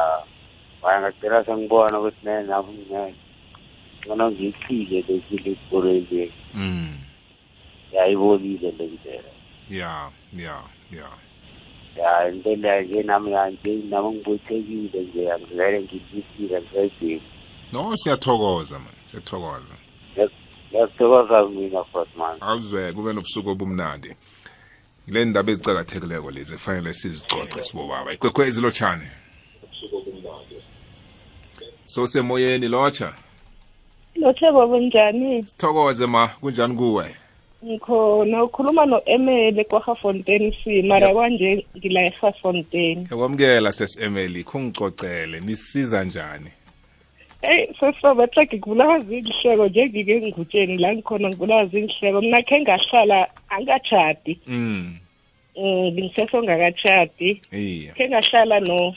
waye 0.81 0.97
ngagcina 1.01 1.45
sengibona 1.45 1.95
ukuthi 1.99 2.21
nenamnene 2.27 3.01
ngcono 3.99 4.23
ngiyichile 4.31 4.97
lesile 5.07 5.49
isikolo 5.55 5.89
le 6.07 6.23
yayibonile 7.95 8.71
le 8.77 8.85
ndlela 8.95 9.31
ya 9.69 10.09
ya 10.33 10.61
ya 10.91 11.07
ya 11.97 12.27
into 12.31 12.55
leyo 12.55 12.81
nje 12.81 13.03
nami 13.03 13.31
kanje 13.31 13.75
nami 13.89 14.09
ngibuthekile 14.09 15.01
nje 15.01 15.31
angivele 15.31 15.79
ngibisile 15.81 16.61
ngisayibheki 16.61 17.21
no 17.73 17.97
siyathokoza 17.97 18.79
man 18.79 18.93
siyathokoza 19.05 19.63
ngiyakuthokoza 20.15 21.49
mina 21.49 21.83
fotman 21.83 22.37
aze 22.41 22.91
kube 22.93 23.13
nobusuku 23.13 23.49
obumnandi 23.49 24.15
le 25.07 25.25
ndaba 25.25 25.51
ezicakathekileko 25.51 26.31
lezi 26.31 26.53
kufanele 26.53 26.93
sizicoce 26.93 27.63
sibobaba 27.63 28.13
ikwekhwezi 28.13 28.61
lotshane 28.61 29.07
so 31.87 32.07
semoyeni 32.07 32.67
lotsha 32.67 33.13
lotshe 34.15 34.51
baba 34.51 34.77
njani 34.77 35.43
sithokoze 35.47 36.05
ma 36.05 36.27
kunjani 36.27 36.75
kuwe 36.75 37.15
ngikhona 37.63 38.43
ukhuluma 38.43 38.85
no-emele 38.85 39.63
kwahafontein 39.63 40.51
c 40.63 40.81
mara 40.81 41.11
kwanje 41.13 41.65
ngila 41.77 42.01
ehafontein 42.05 42.99
yakwamukela 43.11 43.71
sesi-emele 43.71 44.43
khungicocele 44.43 45.39
nisiza 45.39 46.03
njani 46.03 46.51
eyi 47.41 47.67
sesirobetra 47.79 48.43
ngibulawa 48.45 48.99
zinhleko 48.99 49.67
nje 49.67 49.83
ngike 49.89 50.11
engigutsheni 50.15 50.77
la 50.77 50.93
ngikhona 50.93 51.27
ngibulawa 51.29 51.65
zinhleko 51.65 52.21
mna 52.21 52.39
khe 52.47 52.55
ngahlala 52.61 53.19
angachadi 53.49 54.39
mm. 54.47 54.93
um 55.55 55.65
eh, 55.65 55.91
ngisesongakachadi 55.93 57.29
khe 57.95 58.03
ngahlala 58.09 58.57
no 58.59 58.95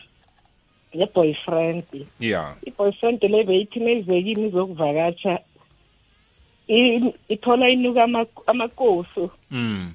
ne-boyfriend 0.94 1.82
yeah 2.20 2.54
i-boyfriend 2.66 3.18
le 3.22 3.42
beyithi 3.44 3.78
meyizekimi 3.80 4.46
izokuvakatsha 4.48 5.34
ithola 7.28 7.68
inuka 7.68 8.26
amakosu 8.46 9.30
mm 9.50 9.88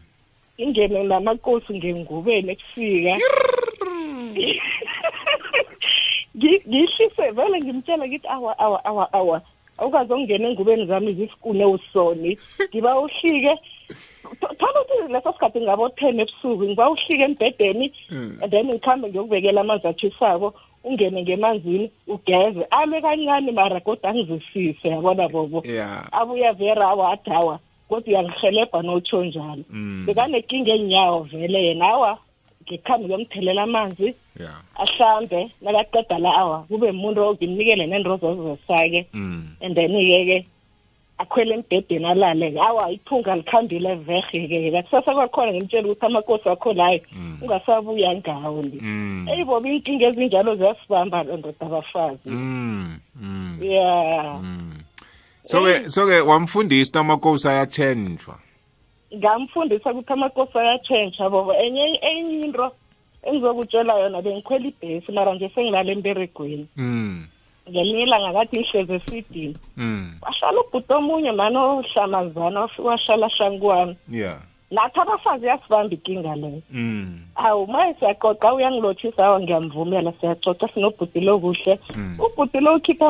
ingene 0.63 0.99
namakosu 1.03 1.71
ngengubeni 1.77 2.51
ekufika 2.51 3.13
ngihlise 6.37 7.25
vele 7.37 7.57
ngimtshela 7.61 8.03
ngithi 8.09 8.27
awa 8.35 8.51
awa 8.65 8.79
awa 8.87 9.05
awa 9.19 9.37
awukazongena 9.79 10.45
engubeni 10.49 10.83
zami 10.89 11.11
zisikune 11.13 11.65
usoni 11.75 12.31
ngiba 12.69 12.91
uhlike 13.05 13.53
thola 14.59 14.79
ukuthi 14.81 15.07
leso 15.13 15.29
sikhathi 15.33 15.59
ngabo-ten 15.61 16.17
ebusuku 16.23 16.63
ngiba 16.67 16.85
uhlike 16.89 17.23
embhedeni 17.27 17.87
mm. 18.11 18.39
and 18.41 18.49
then 18.51 18.65
ngikhambe 18.65 19.05
ngiyokubekela 19.09 19.61
amanzi 19.61 19.87
athisako 19.87 20.55
ungene 20.83 21.21
ngemanzini 21.23 21.91
ugeze 22.07 22.65
ame 22.71 23.01
kancane 23.01 23.51
mara 23.51 23.79
kodwa 23.85 24.09
angizwisise 24.09 24.87
yabona 24.93 25.23
bobo 25.33 25.59
abuya 26.19 26.53
vera 26.53 26.83
awadawa 26.93 27.55
kodwa 27.89 28.07
uyangihelebha 28.11 28.79
notsho 28.85 29.17
njalo 29.25 29.63
mm. 29.69 30.03
bekanenkinga 30.05 30.71
enyawo 30.79 31.19
vele 31.31 31.59
yena 31.67 31.85
awa 31.93 32.11
ngikhambi 32.63 33.03
ngiyomthelela 33.05 33.61
amanzi 33.67 34.07
ahlambe 34.81 35.41
nakaqeda 35.61 36.17
la 36.23 36.31
awa 36.41 36.57
kube 36.69 36.89
muntu 36.99 37.19
ngimnikele 37.33 37.83
nenrozo 37.87 38.27
zesake 38.43 38.99
mm. 39.13 39.45
and 39.63 39.73
then-ke 39.75 40.19
ke 40.29 40.37
akhwele 41.17 41.53
embhedeni 41.55 42.05
alale 42.05 42.53
awa 42.61 42.91
iphunga 42.91 43.35
likhambile 43.35 43.95
vehe-ke 44.05 44.71
ngakusasa 44.71 45.13
kwakhona 45.13 45.51
ngimtshela 45.53 45.87
ukuthi 45.89 46.05
amakosi 46.05 46.47
wakho 46.49 46.73
layo 46.73 46.99
mm. 47.11 47.37
ungasabuya 47.41 48.09
ngawo 48.21 48.61
ndi 48.63 48.77
mm. 48.81 49.25
eyi 49.33 49.43
bobe 49.49 49.69
iy'nkinga 49.73 50.05
ezinjalo 50.09 50.51
ziyasibamba 50.59 51.17
londoda 51.23 51.63
abafazi 51.65 52.29
mm, 52.29 52.99
ya 53.61 53.91
so-ke 55.49 55.89
so-ke 55.89 56.19
wamfundisa 56.21 56.99
amakosi 57.01 57.47
ayatshentshwa 57.49 58.35
ngamfundisa 59.17 59.87
ukuthi 59.91 60.13
amakosi 60.13 60.55
ayatshentsha 60.61 61.25
bobo 61.33 61.51
enye 61.57 61.97
enye 62.13 62.41
into 62.45 62.65
engizokutshela 63.25 63.91
yona 64.05 64.21
bengikhwela 64.21 64.67
ibhesi 64.69 65.09
mara 65.11 65.33
nje 65.33 65.49
sengilala 65.49 65.89
emberegweni 65.91 66.67
mm. 66.77 67.27
ngelinye 67.71 68.05
ngakathi 68.05 68.57
kathi 68.57 68.59
ihlezi 68.59 68.93
esidini 68.97 69.55
kwashala 70.21 70.51
hmm. 70.59 70.67
ubhuti 70.67 70.91
omunye 70.97 71.31
mani 71.31 71.57
ohlamazana 71.57 72.61
washalashala 72.85 73.57
kwami 73.59 73.95
yeah 74.09 74.39
nathi 74.71 74.99
abafazi 74.99 75.45
yasibamba 75.47 75.95
ikinga 75.95 76.33
leyo 76.35 76.61
hmm. 76.71 77.19
awu 77.35 77.67
maye 77.67 77.93
siyaqoqa 77.99 78.47
uyangilothisa 78.55 79.21
awa 79.27 79.37
ngiyamvumela 79.43 80.11
siyaxoxa 80.19 80.65
sinobhutile 80.73 81.33
kuhle 81.41 81.73
hmm. 81.93 82.19
ubhuti 82.19 82.59
lo 82.63 82.71
ukhipha 82.79 83.07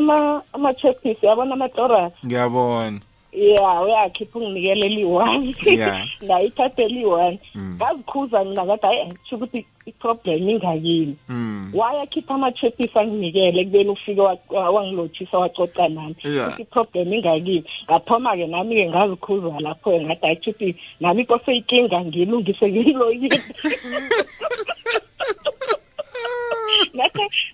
ama-chepis 0.55 1.17
yabona 1.23 1.53
amatorasi 1.57 2.17
ngiyabona 2.25 2.99
yeah 3.31 3.81
uyakhipha 3.83 4.39
unginikele 4.39 4.85
eliyi-one 4.85 5.55
ndayithatha 6.21 6.83
eliyi-one 6.83 7.39
mm. 7.55 7.75
ngazikhuza 7.75 8.43
mina 8.43 8.65
kade 8.65 8.87
hayi 8.87 9.11
kusho 9.13 9.35
ukuthi 9.35 9.65
i-problem 9.85 10.49
ingakini 10.49 11.15
mm. 11.29 11.71
wayakhipha 11.73 12.33
ama-chepisi 12.35 12.99
anginikele 12.99 13.61
ekubeni 13.61 13.89
ufike 13.89 14.21
wangilotshisa 14.49 15.37
wacoca 15.37 15.87
nami 15.89 16.15
ukuthi 16.25 16.61
i-problem 16.61 17.13
ingakini 17.13 17.63
ngaphoma-ke 17.85 18.47
nami-ke 18.47 18.89
ngazikhuza 18.89 19.59
lapho-ke 19.59 20.05
ngathi 20.05 20.25
hayi 20.61 20.75
nami 20.99 21.21
ikose 21.21 21.55
inkinga 21.55 21.99
ngilungise 22.05 22.65
ngilokile 22.71 23.41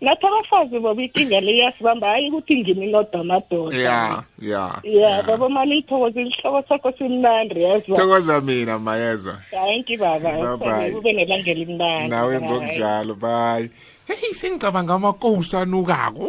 nathi 0.04 0.28
abafazi 0.28 0.80
baba 0.80 1.02
inkinga 1.04 1.40
le 1.42 1.54
yasibamba 1.58 2.08
hayi 2.08 2.30
ukuthi 2.30 2.58
ngimi 2.60 2.88
nodamadoda 2.92 3.78
ya 3.78 4.24
ya 4.40 4.64
ya 4.84 5.24
baba 5.24 5.50
mali 5.50 5.78
ithokoze 5.80 6.20
isihloko 6.22 6.62
sakho 6.70 6.92
simnandi 6.98 7.64
yazwa 7.64 7.96
thokoza 7.98 8.42
mina 8.42 8.80
mayezwa 8.80 9.36
thank 9.52 9.90
you 9.90 9.98
baba 10.00 10.32
ube 10.98 11.14
nelanga 11.14 11.52
elimnandi 11.52 12.10
nawe 12.10 12.34
ngokunjalo 12.42 13.14
bye 13.16 13.70
hey 14.08 14.34
sengicabanga 14.34 14.94
amakosi 14.94 15.56
anukako 15.56 16.28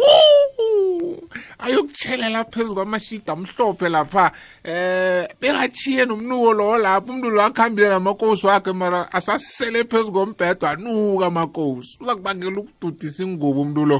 ayokutshela 1.58 2.28
laphezu 2.28 2.74
kwamashidi 2.74 3.30
amhlophe 3.30 3.88
lapha 3.88 4.32
eh 4.64 5.26
bengachiye 5.40 6.04
nomnuko 6.04 6.52
lowo 6.58 6.78
lapho 6.78 7.10
umuntu 7.12 7.30
lo 7.30 7.42
akhambile 7.42 7.88
namakosi 7.88 8.46
wakhe 8.46 8.72
mara 8.72 9.12
asasele 9.12 9.84
phezu 9.84 10.12
kombhedo 10.12 10.66
anuka 10.68 11.26
amakosi 11.26 11.98
uza 12.00 12.14
kubangela 12.16 12.58
ukududisa 12.60 13.22
ingubo 13.24 13.60
umuntu 13.62 13.82
lo 13.90 13.98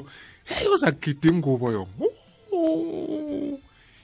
heyi 0.49 0.69
uzagida 0.75 1.27
ingubo 1.31 1.67
yo 1.77 1.83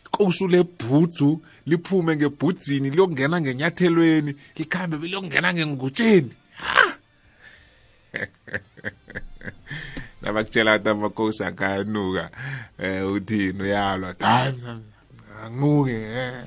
ikosi 0.08 0.46
lebhudzu 0.48 1.40
liphume 1.66 2.16
ngebhudzini 2.16 2.90
liyongena 2.90 3.36
ngenyathelweni 3.40 4.32
likhambe 4.56 4.96
beliyongena 5.00 5.48
ngengutsheni 5.54 6.34
ha 6.62 6.86
nabakutshela 10.22 10.74
ukuthi 10.76 10.88
amakhosi 10.90 11.44
akayanuka 11.44 12.30
um 12.78 12.84
eh, 12.84 13.12
uthini 13.12 13.62
uyalwa 13.62 14.14
hayi 14.18 14.54
anguke 15.44 15.92
eh. 15.92 16.44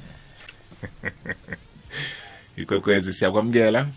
ikwekwezi 2.57 3.13
siyakwamukela 3.13 3.87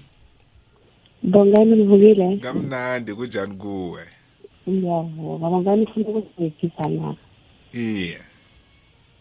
bongani 1.22 1.76
livukile 1.76 2.36
kamnandi 2.36 3.14
kunjani 3.14 3.56
kuwe 3.56 4.06
ngiyavuka 4.68 5.48
bongani 5.48 5.84
ufuna 5.86 6.08
ukuzigisa 6.08 6.88
na 6.88 7.14
iye 7.72 8.20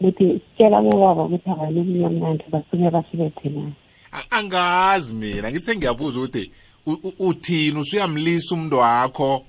ukuthi 0.00 0.24
sitshela 0.32 0.80
kubaba 0.82 1.22
ukuthi 1.22 1.50
akalumnyamnandi 1.50 2.44
basuke 2.50 2.90
basibethe 2.90 3.48
na 3.48 3.72
angazi 4.30 5.14
mina 5.14 5.50
ngithe 5.52 5.76
ngiyabuza 5.76 6.18
ukuthi 6.20 6.50
uthini 7.18 7.80
usuyamlisa 7.80 8.54
umntu 8.54 8.76
wakho 8.78 9.44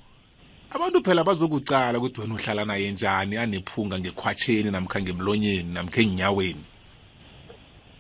abantu 0.76 1.02
phela 1.04 1.24
bazokucala 1.24 1.98
ukuthi 1.98 2.22
wena 2.22 2.34
uhlala 2.36 2.66
naye 2.66 2.92
njani 2.92 3.38
anephunga 3.38 4.00
ngekhwatsheni 4.00 4.72
namkha 4.72 5.02
ngemlonyeni 5.02 5.72
namkha 5.74 6.00
enyaweni 6.02 6.66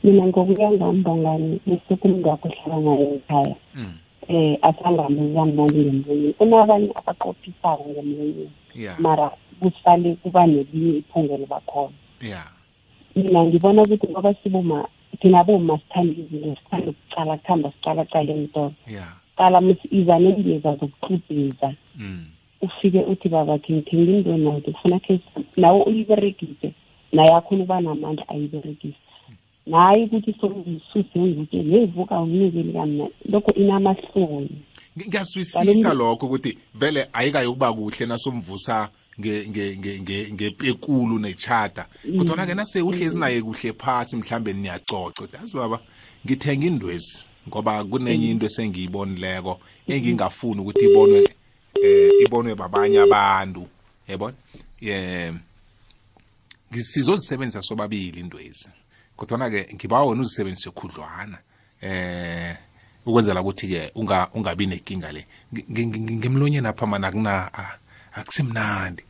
mina 0.04 0.28
ngokuya 0.28 0.70
ngami 0.72 1.02
bangani 1.08 1.54
usukumngakho 1.68 2.48
ohlala 2.52 2.82
naye 2.92 3.06
ekhaya 3.16 3.56
um 3.76 3.84
hmm. 3.84 3.96
eh, 4.28 4.54
asangambuzamboni 4.68 5.80
ngemlonyeni 5.86 6.34
kunabanye 6.38 6.92
abaqophisayo 7.00 7.84
ngemlonyeni 7.90 8.52
mara 9.00 9.28
kusale 9.60 10.16
kuba 10.22 10.48
nelinye 10.48 10.92
iphunga 11.00 11.34
elibakhona 11.36 11.96
ya 12.32 12.42
mina 13.16 13.40
ngibona 13.48 13.82
ukuthi 13.82 14.08
ngoba 14.12 14.36
sibuma 14.44 14.88
thina 15.20 15.44
boma 15.44 15.80
sithanda 15.82 16.14
izinto 16.22 16.54
sithanda 16.60 16.90
ukucala 16.92 17.38
kuhamba 17.38 17.70
sicalacala 17.72 18.32
emtolo 18.38 18.74
cala 19.38 19.58
izanempilo 19.92 20.58
zazokuxubheza 20.60 21.70
hmm. 21.98 22.28
ufike 22.62 23.00
uthi 23.00 23.30
baba 23.30 23.60
ke 23.60 23.74
ngithenge 23.74 24.18
into 24.18 24.32
nayo 24.38 24.62
kufuna 24.62 25.00
ke 25.00 25.20
nawe 25.58 25.84
uyiberegise 25.84 26.72
naye 27.14 27.30
akhona 27.34 27.60
ukuba 27.64 27.82
namandla 27.82 28.30
ayiberegise 28.30 28.98
naye 29.66 30.04
ukuthi 30.06 30.36
sokuzisuse 30.42 31.20
ngutye 31.20 31.64
nevuka 31.64 32.20
unikeli 32.22 32.74
kamna 32.74 33.08
lokho 33.30 33.52
inamahloni 33.56 34.50
ngiyaswisisa 35.08 35.94
lokho 35.94 36.26
ukuthi 36.26 36.58
vele 36.76 37.08
ayikayokuba 37.14 37.74
kuhle 37.74 38.06
nasomvusa 38.06 38.90
ngepekulu 40.34 41.20
nechata 41.20 41.86
kodwana-ke 42.18 42.52
mm. 42.54 42.58
nase 42.58 42.82
uhlezi 42.82 43.20
naye 43.20 43.42
kuhle 43.42 43.74
phasi 43.74 44.18
mhlambe 44.18 44.54
niyacoco 44.54 45.28
dazi 45.34 45.58
baba 45.58 45.80
ngithenga 46.26 46.68
indwezi 46.68 47.26
ngoba 47.48 47.84
kunenye 47.84 48.26
mm. 48.26 48.32
into 48.32 48.46
esengiyibonileko 48.46 49.50
mm-hmm. 49.50 49.96
engingafuni 49.96 50.62
ukuthi 50.62 50.86
ibonwe 50.86 51.37
eh 51.84 52.10
ibonwe 52.26 52.56
babanye 52.56 53.00
abantu 53.02 53.68
yabona 54.08 54.36
eh 54.82 55.34
sizozisebenzisa 56.74 57.62
sobabili 57.62 58.20
indwezi 58.20 58.70
kodwa 59.18 59.50
ke 59.50 59.62
ngiba 59.74 60.02
wona 60.04 60.22
uzisebenzise 60.22 60.70
khudlwana 60.74 61.38
eh 61.82 62.56
ukwenzela 63.06 63.42
ukuthi 63.42 63.68
ke 63.68 63.82
unga 63.96 64.30
ungabi 64.34 64.66
nenkinga 64.68 65.12
le 65.12 65.26
ngimlonyeni 65.54 66.68
apha 66.68 66.86
mana 66.88 67.12
kuna 67.12 67.54
akusimnandi 68.14 69.04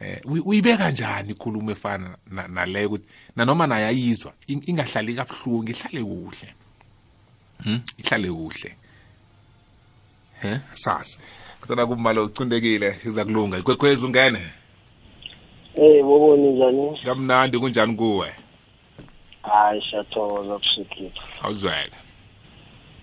eh 0.00 0.20
uyibeka 0.24 0.84
kanjani 0.90 1.32
ikhulumo 1.32 1.70
efana 1.70 2.16
nale 2.48 2.86
ukuthi 2.86 3.04
nanoma 3.36 3.66
naye 3.66 3.86
ayizwa 3.86 4.32
ingahlali 4.48 5.14
kabuhlungu 5.14 5.70
ihlale 5.70 6.00
kuhle 6.02 6.48
hm 7.62 7.80
ihlale 8.00 8.28
kuhle 8.32 8.76
he 10.42 10.60
sasa 10.74 11.20
kodwa 11.68 11.86
kumbala 11.86 12.22
ucindekile 12.22 12.96
iza 13.08 13.24
kulunga 13.24 13.58
ikwekhwezi 13.58 14.04
ungene 14.06 14.40
Eh 15.74 16.04
boboni 16.06 16.52
njani? 16.54 17.00
Kamnandi 17.04 17.58
kunjani 17.58 17.94
kuwe? 17.96 18.32
Hayi 19.42 19.82
shathokoza 19.82 20.58
kusikhipha. 20.58 21.22
Awuzweke. 21.42 21.90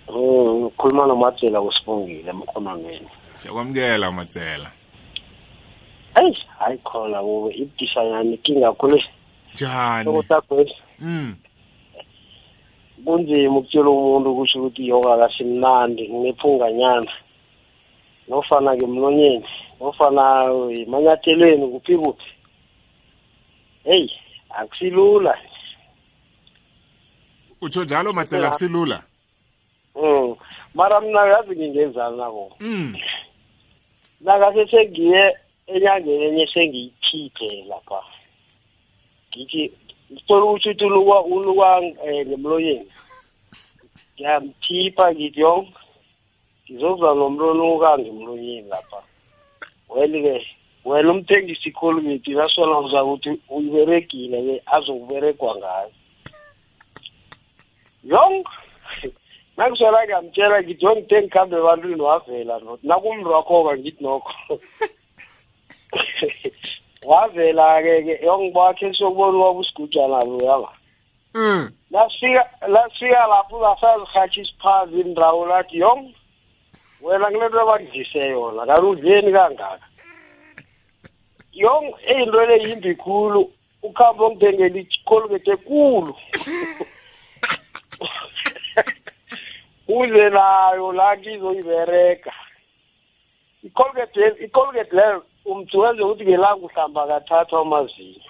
Eh 0.08 0.14
mm, 0.16 0.64
ukhuluma 0.66 1.06
nomatsela 1.06 1.62
usibongile 1.62 2.30
emkhononweni. 2.30 3.08
Siyakwamukela 3.34 4.12
matsela. 4.12 4.72
Hey, 6.16 6.32
hayi 6.60 6.78
khona 6.78 7.20
kuwe 7.20 7.54
ibudisha 7.54 8.04
yami 8.04 8.32
inkinga 8.36 8.72
khulu. 8.74 9.02
Njani? 9.54 10.06
Sokuthagwezi. 10.06 10.74
Mm. 11.00 11.36
Kunzima 13.06 13.58
ukutshela 13.58 13.90
umuntu 13.90 14.36
kusho 14.36 14.60
ukuthi 14.60 14.88
yoga 14.88 15.18
kasimnandi 15.18 16.04
nginephunga 16.14 16.72
nyana. 16.72 17.12
nofana 18.32 18.72
ngemlonyeni 18.76 19.46
nofana 19.80 20.24
emanyathelweni 20.82 21.66
kuphi 21.74 21.96
kuphi 22.04 22.32
heyi 23.88 24.08
akusilula 24.60 25.34
utsho 27.62 27.84
njalo 27.84 28.10
matsela 28.18 28.48
akusilula 28.48 29.04
um 29.96 30.36
mara 30.74 31.02
mna 31.02 31.22
yazi 31.32 31.54
ngingenzani 31.56 32.18
nako 32.18 32.46
um 32.60 32.68
mm. 32.70 32.96
nakase 34.22 34.68
sengiye 34.72 35.24
enyangeni 35.68 36.24
enye 36.28 36.46
sengiyikhiphe 36.54 37.52
lapha 37.70 38.00
ngithi 39.36 39.64
ngithola 40.12 40.44
ukuthi 40.46 40.70
uthi 40.70 40.86
uluka 40.86 41.20
um 41.78 41.86
eh, 42.08 42.20
ngemlonyeni 42.28 42.86
ngiyamthipha 44.16 45.06
ngithi 45.16 45.40
yonke 45.44 45.72
ngizozwa 46.72 47.10
ngomlomo 47.20 47.64
okange 47.76 48.08
emlonyeni 48.16 48.70
lapha 48.72 49.00
well-ke 49.92 50.36
wena 50.88 51.12
umthengisi 51.12 51.68
ikholimithi 51.70 52.32
lasola 52.40 52.74
uzakuthi 52.88 53.30
uyiberegile-ke 53.56 54.56
azokuberegwa 54.76 55.52
ngayo 55.62 55.92
yong 58.14 58.36
nangisola 59.58 60.00
ngiyamtshela 60.06 60.58
ngithi 60.64 60.84
wengithe 60.88 61.18
ngikhambe 61.22 61.56
ebantwini 61.62 62.04
wavela 62.10 62.56
nakumntu 62.90 63.28
wakho-ka 63.36 63.74
ngithi 63.80 64.02
nokho 64.06 64.32
wavela-ke 67.10 67.94
ke 68.08 68.14
yongibakhe 68.28 68.88
sokubona 68.98 69.36
ubaba 69.38 69.60
usigujana 69.60 70.18
loyanga 70.30 70.72
lasifika 72.74 73.22
mm. 73.24 73.32
lapho 73.34 73.56
basazihatshisa 73.64 74.54
phazi 74.64 74.96
indawo 75.04 75.44
lathi 75.52 75.78
yong 75.84 76.04
wena 77.04 77.26
kule 77.32 77.48
nto 77.50 77.62
abakudlise 77.62 78.20
yona 78.20 78.66
kaludleni 78.66 79.32
kangaka 79.32 79.80
yong 81.62 81.88
eyinto 82.12 82.46
le 82.46 82.56
yimbi 82.64 82.96
khulu 82.96 83.42
ukhambe 83.84 84.24
ongithengela 84.24 84.78
ikolukete 84.80 85.56
kulu 85.56 86.16
uze 89.88 90.26
nayo 90.30 90.92
la 90.92 91.18
kizoyibereka 91.18 92.34
icolgate 94.46 94.96
leyo 94.96 95.24
umntu 95.46 95.80
wenze 95.82 96.02
ukuthi 96.04 96.24
ngelanga 96.26 96.66
uhlamba 96.66 97.08
kathathwa 97.08 97.62
amazinyo 97.62 98.24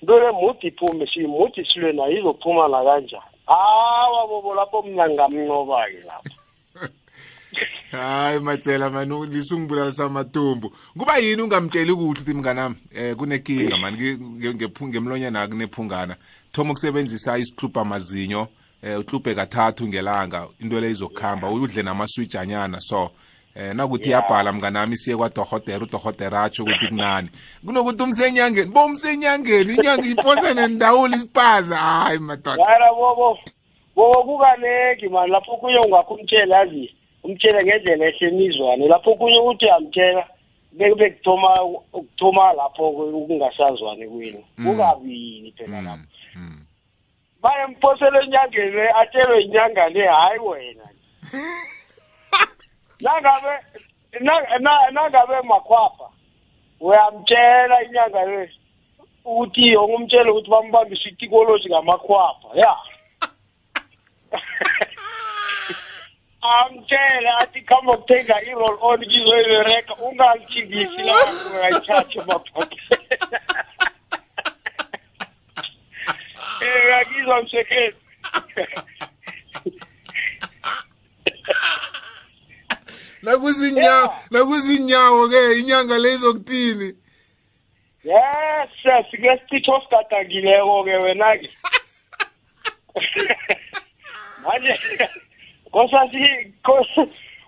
into 0.00 0.18
le 0.20 0.30
mude 0.30 0.66
iphume 0.68 1.06
siyimudi 1.06 1.64
silwe 1.68 1.92
nayo 1.92 2.18
izophuma 2.18 2.68
nakanjani 2.68 3.26
hawa 3.46 4.26
bobo 4.28 4.54
lapho 4.54 4.82
mna 4.82 5.08
ngamnqoba-ke 5.10 6.00
lapho 6.06 6.37
hayi 7.92 8.38
mathela 8.40 8.90
mani 8.90 9.26
lisungibulalisa 9.26 10.04
amatumbu 10.04 10.72
kuba 10.98 11.16
yini 11.18 11.42
ungamtsheli 11.42 11.94
kuhle 11.94 12.04
ukuthi 12.08 12.34
mnganami 12.34 12.74
um 12.74 12.98
eh, 13.04 13.14
kunenkinga 13.16 13.76
mani 13.78 14.18
ngemlonyana 14.82 15.48
kunephungana 15.48 16.16
thoma 16.52 16.70
ukusebenzisa 16.70 17.38
isihlupa 17.38 17.84
mazinyo 17.84 18.40
um 18.42 18.48
eh, 18.82 18.98
uhluphe 19.00 19.34
kathathu 19.34 19.88
ngelanga 19.88 20.46
into 20.60 20.80
le 20.80 20.90
izokuhamba 20.90 21.50
udle 21.50 21.82
namaswijanyana 21.82 22.80
so 22.80 23.10
eh 23.54 23.74
nakuthi 23.74 24.08
iyabhala 24.08 24.52
mnganami 24.52 24.96
siye 24.98 25.16
kwadohotera 25.16 25.84
udohotera 25.84 26.42
atsho 26.44 26.62
ukuthi 26.62 26.88
kunani 26.88 27.28
kunokuthi 27.64 28.02
umsenyangeni 28.02 28.70
bo 28.70 28.84
umsenyangeni 28.84 29.74
inyanga 29.74 30.06
iphose 30.06 30.54
nendawula 30.54 31.16
isipaza 31.16 31.76
hayi 31.76 32.18
madoda 32.18 32.64
bobo 33.96 34.22
kukaneki 34.22 35.08
mani 35.08 35.32
lapho 35.32 35.56
kuye 35.56 35.78
ungakho 35.78 36.14
umtshela 36.14 36.60
azisa 36.60 36.92
umtshele 37.28 37.58
ngendlela 37.64 38.04
ehlonizwane 38.08 38.88
lapho 38.88 39.12
kunye 39.18 39.40
ukuthi 39.40 39.64
uyamtshela 39.66 40.24
bekube 40.72 41.06
kuthoma 41.10 41.52
kuthoma 41.92 42.46
lapho 42.52 42.84
ukungasazwani 42.90 44.08
kwenu 44.08 44.42
mm. 44.58 44.64
kungabini 44.66 45.52
phela 45.52 45.80
mm. 45.80 45.86
lapho 45.86 46.06
mm. 46.36 46.60
baye 47.42 47.66
mphosele 47.66 48.18
enyangeni 48.18 48.80
atshelwe 49.00 49.42
inyanga 49.42 49.88
le 49.88 50.06
hayi 50.06 50.38
wena 50.40 50.86
nangabe 53.00 53.54
nangabe 54.92 55.42
makhwapha 55.48 56.08
uyamtshela 56.80 57.82
inyanga 57.84 58.24
le 58.24 58.50
ukuthi 59.24 59.76
ongumtshele 59.76 60.30
ukuthi 60.30 60.50
bambambisa 60.50 61.08
itikoloji 61.08 61.68
ngamakhwapha 61.68 62.48
ya 62.54 62.76
amtshele 66.56 67.28
athi 67.38 67.60
khamba 67.68 67.92
ukuthenga 67.92 68.36
i-roll 68.42 68.78
on 68.80 68.98
ngizoyibereka 69.06 69.94
ungalithingisi 69.94 71.02
lapho 71.02 71.50
ungayithatha 71.50 72.20
mabhokela 72.26 72.98
eh, 76.66 76.84
ngakizwa 76.88 77.42
msekezi 77.42 77.96
nakuzinyawo 83.22 84.14
nakuzinyawo 84.30 85.28
ke 85.28 85.40
inyanga 85.60 85.98
leyizokuthini 85.98 86.94
yes 88.04 88.68
sike 89.10 89.38
sititho 89.38 89.80
sigadangileko-ke 89.80 90.96
wena-ke 90.96 91.50
manje 94.42 94.78
Nkosasi 95.68 96.18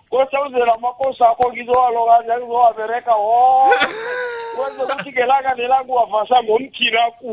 kosawuzela 0.09 0.73
amakosi 0.75 1.23
akho 1.23 1.53
ngizowalokaza 1.53 2.33
ngizowabereka 2.37 3.13
wonke 3.15 3.87
wenze 4.57 4.81
ukuthi 4.83 5.09
ngelanga 5.11 5.51
nelakuwavasa 5.57 6.37
ngomthinaku 6.45 7.31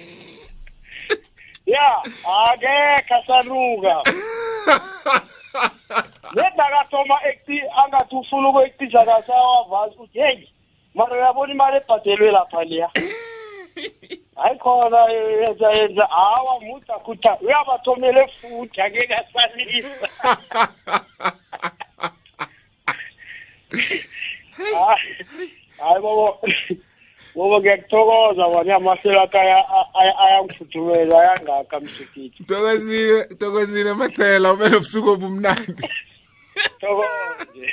ya 1.74 1.86
akekho 2.50 3.14
asanuka 3.18 3.94
yeda 6.36 6.64
akathoma 6.68 7.16
angathi 7.80 8.14
ufuna 8.16 8.48
ukuyekutisa 8.48 9.00
kasawavasi 9.08 9.94
ukuthi 9.94 10.18
heyi 10.24 10.44
mara 10.96 11.12
uyabona 11.14 11.52
imali 11.54 11.76
ebhadelwe 11.76 12.30
lapha 12.32 12.60
leya 12.64 12.88
hayi 14.38 14.58
khona 14.58 14.98
yenza 15.12 15.70
yenza 15.72 16.04
hawa 16.06 16.60
muda 16.60 16.94
kutha 16.94 17.38
uyabathomele 17.40 18.26
futhi 18.40 18.80
angeke 18.80 19.14
asalisa 19.14 20.08
ah, 24.76 24.96
hayi 25.80 26.00
bobo 26.02 26.26
bobo 27.34 27.54
ngiyakuthokoza 27.60 28.44
bona 28.52 28.72
amahlelo 28.76 29.20
akhe 29.24 29.38
ayangifudumela 30.24 31.14
ayangaka 31.20 31.76
msikiti 31.80 32.40
thokozile 32.48 33.18
thokozile 33.38 33.92
mathela 34.00 34.52
ubele 34.52 34.76
ubusuku 34.76 35.08
obumnandi 35.14 35.86
thokoze 36.80 37.68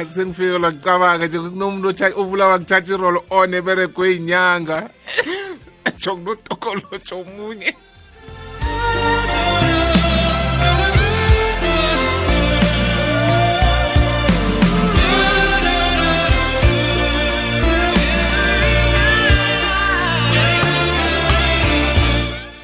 asengifikela 0.00 0.68
ngicabanga 0.72 1.24
nje 1.26 1.38
nomuntu 1.58 1.86
othatha 1.94 2.18
ubulawa 2.20 2.54
ngithathirolo 2.58 3.20
one 3.30 3.58
oh, 3.58 3.64
berekwe 3.66 4.18
inyanga 4.18 4.90
tsho 5.98 6.12
nginotokolotsho 6.18 7.16
omunye 7.22 7.70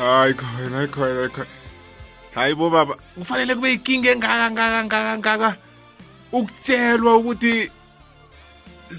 hayi 0.02 0.32
khona 0.40 0.76
hayi 0.82 0.88
khona 0.94 1.14
hayi 1.14 1.30
khona 1.30 1.46
hayi 2.36 2.52
bobaba 2.58 2.92
kufanele 3.14 3.52
kube 3.56 3.68
yikinga 3.72 4.08
engaka 4.18 4.46
ngaka 4.52 4.78
ngaka 4.86 5.12
ngaka 5.20 5.50
ukutshelwa 6.38 7.12
ukuthi 7.16 7.52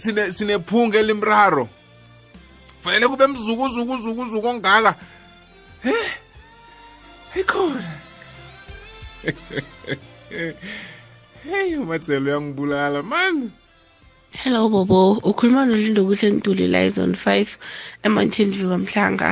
sine 0.02 0.32
sinephunga 0.32 0.98
elimraro 1.00 1.66
fanele 2.84 3.08
kube 3.08 3.26
mzukuzukuzukuzuku 3.28 4.48
ongaka 4.52 4.92
he 5.84 5.96
ikhona 7.42 7.84
hey 11.48 11.70
umatselo 11.82 12.28
uyangibulala 12.28 13.04
mani 13.04 13.52
hello 14.32 14.68
bobo 14.70 15.00
ukhuluma 15.30 15.66
nolindo 15.68 16.04
kuhle 16.08 16.28
ntuli 16.36 16.68
la 16.68 16.84
izone 16.88 17.16
5 17.26 17.48
emountain 18.08 18.52
view 18.52 18.70
kamhlanga 18.72 19.30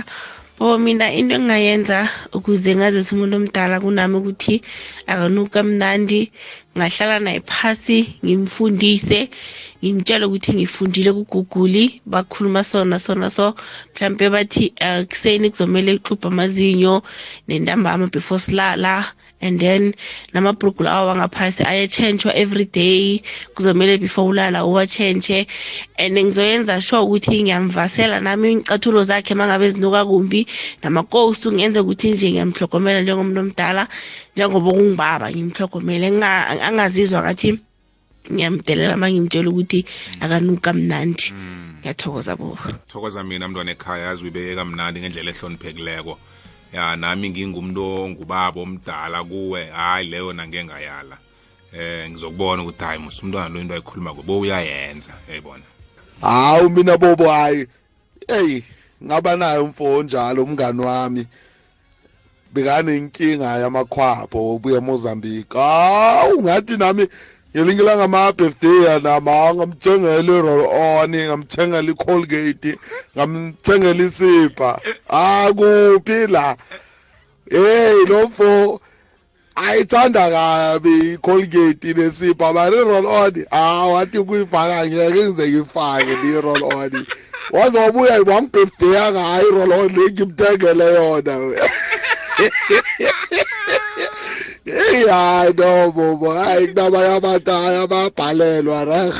Oh 0.62 0.76
mina 0.78 1.06
into 1.16 1.36
engingayenza 1.36 2.00
ukuze 2.38 2.70
ngazise 2.76 3.10
umuntu 3.16 3.36
omdala 3.40 3.76
kunami 3.84 4.16
ukuthi 4.20 4.56
akanuka 5.12 5.60
mnandi 5.64 6.20
ngahlala 6.76 7.16
naye 7.26 7.40
phasi 7.52 8.00
ngimfundise 8.24 9.20
ngimtshele 9.80 10.24
ukuthi 10.28 10.52
ngifundile 10.58 11.10
kuguguli 11.16 11.84
bakhuluma 12.12 12.62
sona 12.72 12.98
sona 13.06 13.28
so 13.38 13.48
mhlampe 13.94 14.26
bathi 14.34 14.66
ekuseni 14.90 15.48
ah, 15.48 15.52
kuzomele 15.54 15.90
uxubhe 15.98 16.28
amazinyo 16.32 16.96
nentambama 17.48 18.06
before 18.14 18.40
silala 18.44 18.94
and 19.42 19.60
then 19.60 19.94
lamabhrugu 20.34 20.84
lawa 20.84 21.06
wangaphasi 21.14 21.64
ayetshentshwa 21.64 22.34
every 22.36 22.66
day 22.66 23.22
kuzomele 23.56 24.00
before 24.00 24.30
ulala 24.30 24.66
uwatshentshe 24.66 25.48
and 25.98 26.14
ngizoyenza 26.18 26.82
sure 26.82 27.02
ukuthi 27.04 27.44
ngiyamvasela 27.44 28.20
nami 28.22 28.48
iy'ncathulo 28.54 29.00
zakhe 29.08 29.34
uma 29.34 29.48
ngabe 29.48 29.66
zinuka 29.74 30.02
kumbi 30.06 30.42
namakosi 30.84 31.48
ngenze 31.56 31.80
ukuthi 31.80 32.08
nje 32.14 32.28
ngiyamhlogomela 32.36 33.00
njengomuntu 33.04 33.40
omdala 33.46 33.84
njengoba 34.36 34.70
kungibaba 34.76 35.26
ngimhlogomele 35.32 36.08
angazizwa 36.68 37.20
ngathi 37.24 37.50
ngiyamdelela 38.28 38.94
uma 39.00 39.08
ngimtshela 39.08 39.48
ukuthi 39.50 39.80
akanuka 40.20 40.70
mnandi 40.76 41.32
mm. 41.32 41.80
ngiyathokoza 41.80 42.36
bo 42.36 42.58
thokoza 42.92 43.24
mina 43.24 43.48
mntwana 43.48 43.72
ekhaya 43.72 44.12
azibibeke 44.12 44.56
kamnandi 44.60 45.00
ngendlela 45.00 45.32
ehloniphekileko 45.32 46.14
ya 46.74 46.96
nami 46.96 47.30
ngingumntu 47.30 47.82
ongubaba 47.84 48.62
omdala 48.62 49.24
kuwe 49.24 49.66
hayi 49.74 50.10
leyo 50.10 50.34
nange 50.34 50.64
ngayala 50.64 51.16
eh 51.74 52.06
ngizokubona 52.10 52.62
ukuthi 52.64 52.84
hayi 52.86 53.00
musumntwana 53.02 53.50
lo 53.50 53.58
into 53.62 53.74
ayikhuluma 53.74 54.12
kubo 54.18 54.34
uyayenza 54.42 55.14
yayibona 55.30 55.64
hawu 56.22 56.70
mina 56.70 56.94
bobo 57.02 57.26
hayi 57.28 57.62
eyi 58.30 58.62
ngaba 59.04 59.32
nayo 59.40 59.60
umfo 59.66 59.84
onjalo 59.98 60.44
umngani 60.46 60.82
wami 60.88 61.24
bekane 62.54 62.92
inkinga 62.98 63.50
yamakhwapho 63.64 64.38
obuya 64.54 64.78
eMozambique 64.82 65.58
hawu 65.60 66.34
ngathi 66.46 66.76
nami 66.82 67.04
ngelinye 67.56 67.84
langama-birthday 67.84 68.78
yanama 68.88 69.36
ngamthengela 69.56 70.34
i-roll-on 70.38 71.12
ngamthengela 71.30 71.90
i-colgate 71.94 72.72
ngamthengela 73.16 74.02
isipha 74.08 74.72
akuphi 75.08 76.28
la 76.34 76.48
heyi 77.54 78.06
lo 78.10 78.20
mfo 78.28 78.82
ayithanda 79.56 80.24
kabi 80.36 80.94
i-colgate 81.18 81.90
nesipha 81.98 82.48
mari 82.54 82.76
i-roll-on 82.82 83.36
hawu 83.58 83.92
athi 84.02 84.20
kuyifaka 84.30 84.78
ngeke 84.88 85.10
ngize 85.10 85.48
ngifake 85.50 86.12
ndi-roll-on 86.20 86.94
waze 87.54 87.78
wabuya 87.84 88.16
wambirthday 88.30 88.96
angayo 89.06 89.46
i-roll-on 89.52 89.88
le 89.96 90.06
ngimthengele 90.14 90.86
yona 90.96 91.36
hayi 95.08 95.54
no 95.58 95.92
bobo 95.92 96.30
hayi 96.40 96.68
kunabanye 96.68 97.12
abataya 97.18 97.88
babhalelwa 97.88 98.86
rah 98.90 99.14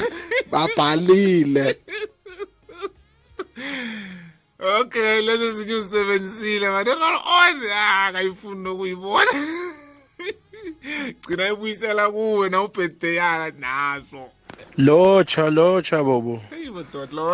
babhalile 0.52 1.68
okay 4.80 5.22
lezo 5.26 5.52
zinye 5.56 5.74
uzisebenzisile 5.76 6.70
manje 6.70 6.92
on 6.92 7.58
akayifuni 7.72 8.64
nokuyibona 8.64 9.32
gcina 11.24 11.44
ibuyisela 11.54 12.06
kuwe 12.12 12.50
na 12.50 12.58
ubirthday 12.64 13.14
yaka 13.16 13.50
naso 13.60 14.22
lotsha 14.78 15.50
lotsha 15.50 16.04
bobo 16.04 16.40
hey, 16.52 16.68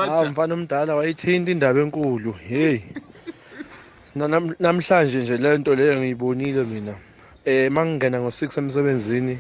ah, 0.02 0.26
mfana 0.26 0.54
omdala 0.54 0.96
wayithinta 0.96 1.52
indaba 1.52 1.80
enkulu 1.82 2.32
heyi 2.50 2.84
namhlanje 4.16 5.20
nje 5.24 5.38
le 5.44 5.50
nto 5.60 5.72
leyo 5.78 5.94
ngiyibonile 6.00 6.64
mina 6.72 6.94
eh, 7.52 7.68
um 7.68 7.74
mangingena 7.76 8.18
ngo-six 8.24 8.50
emsebenzini 8.62 9.36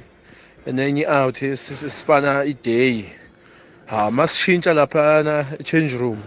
nenye 0.78 1.04
out 1.20 1.38
sifana 1.96 2.32
iday 2.54 2.96
ha 3.92 3.98
ah, 4.04 4.10
masishintsha 4.18 4.72
laphana 4.80 5.34
change 5.68 5.94
room 6.02 6.20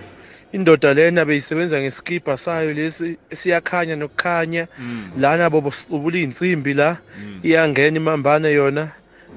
indoda 0.57 0.91
lena 0.99 1.21
beyisebenza 1.29 1.77
ngeskipa 1.83 2.33
sayo 2.45 2.71
lesi 2.79 3.09
siyakhanya 3.41 3.95
nokukhanya 4.01 4.65
mm. 4.69 4.95
lana 5.23 5.45
bobo 5.53 5.71
ubula 5.97 6.17
iy'nsimbi 6.23 6.73
la 6.81 6.89
mm. 6.97 7.39
iyangena 7.49 7.97
imambane 8.01 8.49
yona 8.59 8.85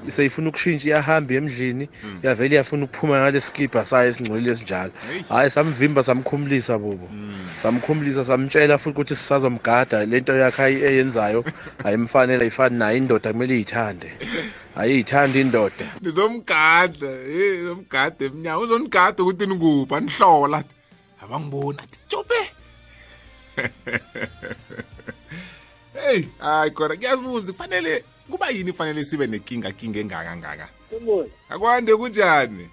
seyifuna 0.09 0.49
ukushintsha 0.49 0.87
iyahambe 0.87 1.35
emdlini 1.35 1.85
hmm. 2.01 2.19
yavele 2.23 2.55
iyafuna 2.55 2.83
ukuphuma 2.89 3.19
ngalesikibha 3.21 3.85
sayo 3.85 4.09
esingcolile 4.09 4.51
esinjalo 4.51 4.91
hhayi 5.29 5.49
samvimba 5.49 6.03
samkhumulisa 6.03 6.77
bobo 6.79 7.05
hmm. 7.07 7.33
samkhumulisa 7.57 8.23
samtshela 8.23 8.77
futhi 8.77 8.89
ukuthi 8.95 9.15
sisazomgada 9.15 10.05
lento 10.05 10.33
yakhe 10.35 10.63
eyenzayo 10.89 11.45
ayimfanele 11.85 12.41
ayifani 12.41 12.77
nayo 12.77 12.97
indoda 12.97 13.31
kumele 13.33 13.53
iyithande 13.55 14.09
ayiyithanda 14.75 15.39
indoda 15.39 15.85
ndizomgada 16.01 17.07
ndizomgada 17.25 18.25
emnyawo 18.25 18.61
uzonigada 18.63 19.19
ukuthi 19.23 19.45
ninguphi 19.47 19.95
anihlola 19.95 20.63
abangiboni 21.23 21.79
athi 21.83 21.99
jobe 22.09 22.35
heyi 25.93 26.21
hayi 26.39 26.71
khona 26.71 26.95
kuyazibuza 26.97 27.51
kufanele 27.51 28.03
kuba 28.31 28.49
yini 28.49 28.73
fanele 28.73 29.03
sibe 29.03 29.27
nenkinga 29.27 29.71
kinga 29.75 29.99
engaka 29.99 30.37
ngaka 30.37 30.65
akwande 31.49 31.91
kunjani 31.95 32.67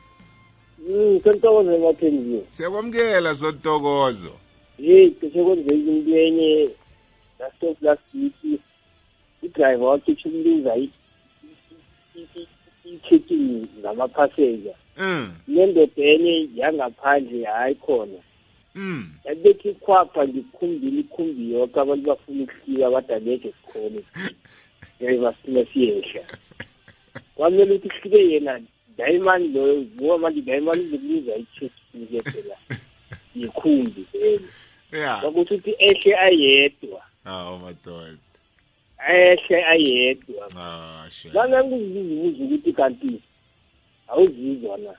Mm, 0.89 1.21
sentokolo 1.21 1.75
emaphendulo. 1.75 2.47
Siyakwamukela 2.51 3.35
sotokozo. 3.35 4.31
Hey, 4.79 5.11
kusekwenzeka 5.11 5.75
into 5.75 6.17
enye 6.25 6.71
last 7.41 7.63
of 7.63 7.77
last 7.83 8.03
week. 8.15 8.61
Udriver 9.43 9.85
wakhitshuluza 9.85 10.73
i-kitchen 12.85 13.67
ngamaphasenja. 13.81 14.75
Mm. 14.97 15.33
Nendoda 15.49 15.93
enye 16.13 16.49
yangaphandle 16.55 17.45
hayi 17.45 17.75
khona. 17.75 18.21
Mm. 18.75 19.11
Yabekho 19.25 19.69
ikhwapha 19.71 20.29
ngikhumbile 20.29 21.01
ikhumbi 21.01 21.53
yonke 21.53 21.81
abantu 21.81 22.09
bafuna 22.11 22.43
ukuhlika 22.47 22.91
badaleke 22.91 23.51
sikhona. 23.67 24.01
yayimasihle 25.01 26.25
kwamele 27.35 27.75
ukuthi 27.75 27.89
kufike 27.89 28.31
yena 28.31 28.61
diamond 28.97 29.55
loyo 29.57 29.85
ngoba 30.01 30.19
manje 30.19 30.41
diamond 30.41 30.91
libiza 30.93 31.37
i-chipsike 31.37 32.21
phela 32.31 32.55
yikhumbi 33.37 34.03
vele 34.13 34.41
kwakuthi 35.21 35.55
ukuthi 35.55 35.73
ehle 35.87 36.13
ayedwa 36.27 37.01
aw 37.25 37.55
madoda 37.63 38.17
ehle 39.09 39.65
ayedwa 39.73 40.45
ah, 40.59 41.07
nangangikuzibuza 41.35 42.43
ukuthi 42.45 42.73
kanti 42.73 43.11
awuzizwa 44.11 44.77
na 44.79 44.93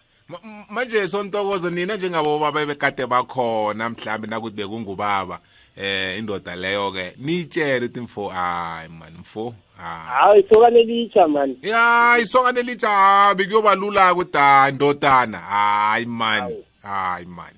manje 0.70 1.08
sontokozo 1.08 1.70
nina 1.70 1.96
njengabo 1.96 2.40
baba 2.40 2.66
bekade 2.66 3.04
bakhona 3.06 3.90
mhlambe 3.90 4.28
nakuthi 4.28 4.56
bekungubaba 4.56 5.40
eh 5.80 6.18
indoda 6.20 6.56
leyo 6.60 6.92
ke 6.92 7.14
nitshele 7.24 7.86
uthi 7.88 8.00
mfo 8.02 8.28
hayi 8.28 8.90
man 8.90 9.14
mfo 9.20 9.54
hayi 9.80 10.44
isokane 10.44 10.84
litsha 10.84 11.28
man 11.28 11.56
ya 11.64 12.18
isokane 12.22 12.64
litsha 12.64 12.90
habi 12.90 13.46
kuyoba 13.46 13.76
lula 13.76 14.14
ukuthi 14.14 14.38
hayi 14.38 14.76
ndodana 14.76 15.38
hayi 15.38 16.06
man 16.06 16.56
hayi 16.84 17.26
man 17.26 17.54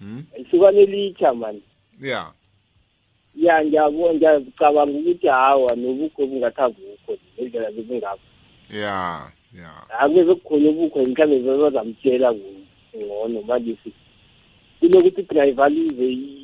hmm? 0.00 0.22
isokane 0.36 0.86
litsha 0.86 1.32
man 1.34 1.60
ya 2.00 2.32
ya 3.34 3.64
ngiyabona 3.64 4.14
ngiyacabanga 4.14 4.98
ukuthi 4.98 5.26
hawa 5.28 5.76
nobukho 5.76 6.26
bungathi 6.26 6.60
abukho 6.60 7.12
ngendlela 7.38 7.70
bekungakho 7.70 8.26
ya 8.70 9.20
ya 9.56 9.72
akubezokukhona 10.00 10.70
ubukho 10.70 10.98
mhlawumbe 11.00 11.40
bezazamtshela 11.40 12.32
ngcono 12.34 13.42
malisi 13.42 13.92
kunokuthi 14.80 15.22
driver 15.22 15.70
lize 15.72 16.39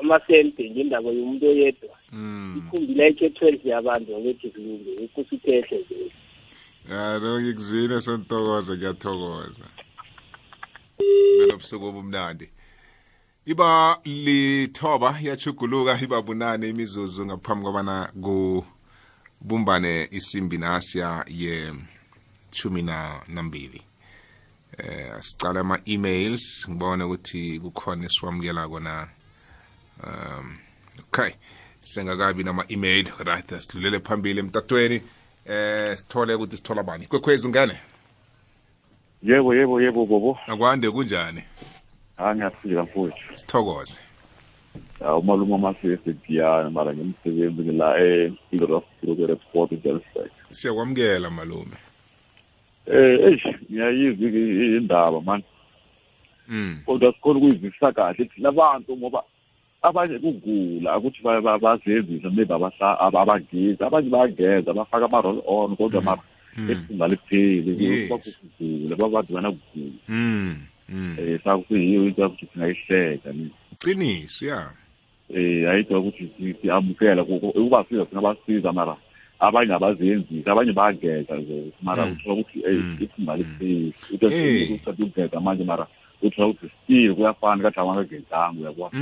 amasente 0.00 0.62
ngendaba 0.70 1.10
yomuntu 1.10 1.44
oyedwa 1.48 1.94
hmm. 2.10 2.58
ikhumbi 2.58 2.92
lakhe 3.00 3.26
twelve 3.36 3.64
yabantu 3.70 4.12
ngethi 4.22 4.48
kulunge 4.54 4.92
ikusi 5.04 5.36
kehle 5.44 5.76
ah, 5.76 5.80
nje 5.82 5.96
yalo 6.90 7.30
ngikuzwile 7.40 7.96
sentokoza 8.06 8.72
ngiyathokoza 8.76 9.66
benobusuku 11.40 11.84
obumnandi 11.90 12.46
iba 13.50 13.70
lithoba 14.24 15.08
iyachuguluka 15.22 15.92
iba 16.04 16.18
bunane 16.26 16.64
imizuzu 16.72 17.20
ngaphambi 17.26 17.62
kwabana 17.64 17.96
kubumbane 18.24 19.92
isimbi 20.18 20.56
nasiya 20.64 21.10
ye 21.40 21.52
chumi 22.56 22.82
na 22.88 22.98
nambili 23.34 23.80
eh 24.80 25.12
sicala 25.26 25.60
ama 25.60 25.76
emails 25.92 26.44
ngibona 26.70 27.02
ukuthi 27.06 27.42
kukhona 27.62 28.02
esiwamukela 28.08 28.62
kona 28.72 28.94
um 30.04 30.56
okay 31.12 31.34
sengakabi 31.82 32.44
nama-email 32.44 33.06
right 33.26 33.46
sidlulele 33.50 33.98
phambili 34.00 34.38
emtatweni 34.40 35.00
eh 35.46 35.98
sithole 35.98 36.34
ukuthi 36.34 36.56
sithola 36.56 36.82
bani 36.82 37.06
kwekhwezi 37.06 37.48
ngane 37.48 37.78
yebo 39.22 39.54
yebo 39.54 39.80
yebo 39.80 40.06
bobo 40.06 40.38
akwande 40.46 40.90
kunjani 40.90 41.44
ha 42.16 42.30
ah, 42.30 42.34
ngiyaphila 42.34 42.82
mfowethu 42.82 43.20
sithokoze 43.36 44.00
ya 45.00 45.08
ah, 45.08 45.16
umalume 45.16 45.54
amasesepiyana 45.54 46.66
ah, 46.66 46.70
mara 46.70 46.94
ngimsebenzi 46.94 47.62
ngila 47.62 48.00
e-ilrofrokere-sport 48.00 49.72
ejelspek 49.72 50.30
siyakwamukela 50.50 51.30
malume 51.30 51.76
eh 52.86 53.18
eish 53.26 53.46
ngiyayizwa 53.70 54.28
indaba 54.78 55.20
mani 55.20 55.44
hmm. 56.46 56.80
kodwa 56.86 57.12
sikhona 57.12 57.38
ukuyizwisisa 57.38 57.92
kahle 57.92 58.24
thina 58.24 58.52
bantu 58.52 58.96
ngoba 58.96 59.22
abanye 59.82 60.18
kugula 60.18 60.96
ukuthi 60.98 61.20
bazenzise 61.24 62.28
maybe 62.28 62.52
abagezi 62.54 63.80
abanye 63.84 64.08
bayageza 64.12 64.72
bafake 64.76 65.04
ama-roll 65.08 65.40
on 65.46 65.76
kodwa 65.76 66.00
mm. 66.00 66.06
mara 66.06 66.22
mm. 66.56 66.68
esimba 66.70 67.08
lipheli 67.08 68.08
bakugula 68.08 68.94
babadibana 68.96 69.48
kugula 69.52 69.88
um 70.08 70.56
mm. 70.88 71.16
eh, 71.18 71.40
sakuyiyo 71.44 72.06
into 72.06 72.20
yakuthi 72.22 72.46
singayihleka 72.52 73.32
qiniso 73.80 74.46
ya 74.46 74.68
um 75.30 75.36
eh, 75.36 75.68
ayinto 75.70 75.92
yokuthi 75.94 76.54
siyamukela 76.60 77.22
ukuba 77.22 77.84
siza 77.88 78.06
singabasiza 78.06 78.72
mara 78.72 78.96
abanye 79.38 79.74
abaziyenzisa 79.74 80.52
abanye 80.52 80.72
bayageza 80.72 81.36
nje 81.36 81.72
mara 81.82 82.04
uthola 82.06 82.40
ukuthi 82.40 82.60
eh, 82.66 82.82
iphimba 83.00 83.36
lipheli 83.36 83.94
uthatha 84.14 84.90
ukugeza 84.92 85.40
manje 85.40 85.64
mara 85.64 85.86
uthola 86.22 86.46
ukuthi 86.52 86.72
still 86.84 87.14
kuyafana 87.16 87.62
kathi 87.64 87.80
awangagezanga 87.80 88.60
uyakwazi 88.60 88.96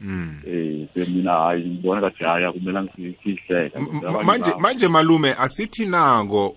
Mm. 0.00 0.40
eh 0.46 1.08
mina 1.08 1.32
hayi 1.32 1.64
ngibona 1.64 2.00
kathi 2.00 2.24
hayi 2.24 2.44
akumela 2.44 2.82
ngisihleke 2.82 3.78
manje 4.24 4.50
manje 4.58 4.88
malume 4.88 5.32
asithi 5.38 5.86
nango 5.86 6.48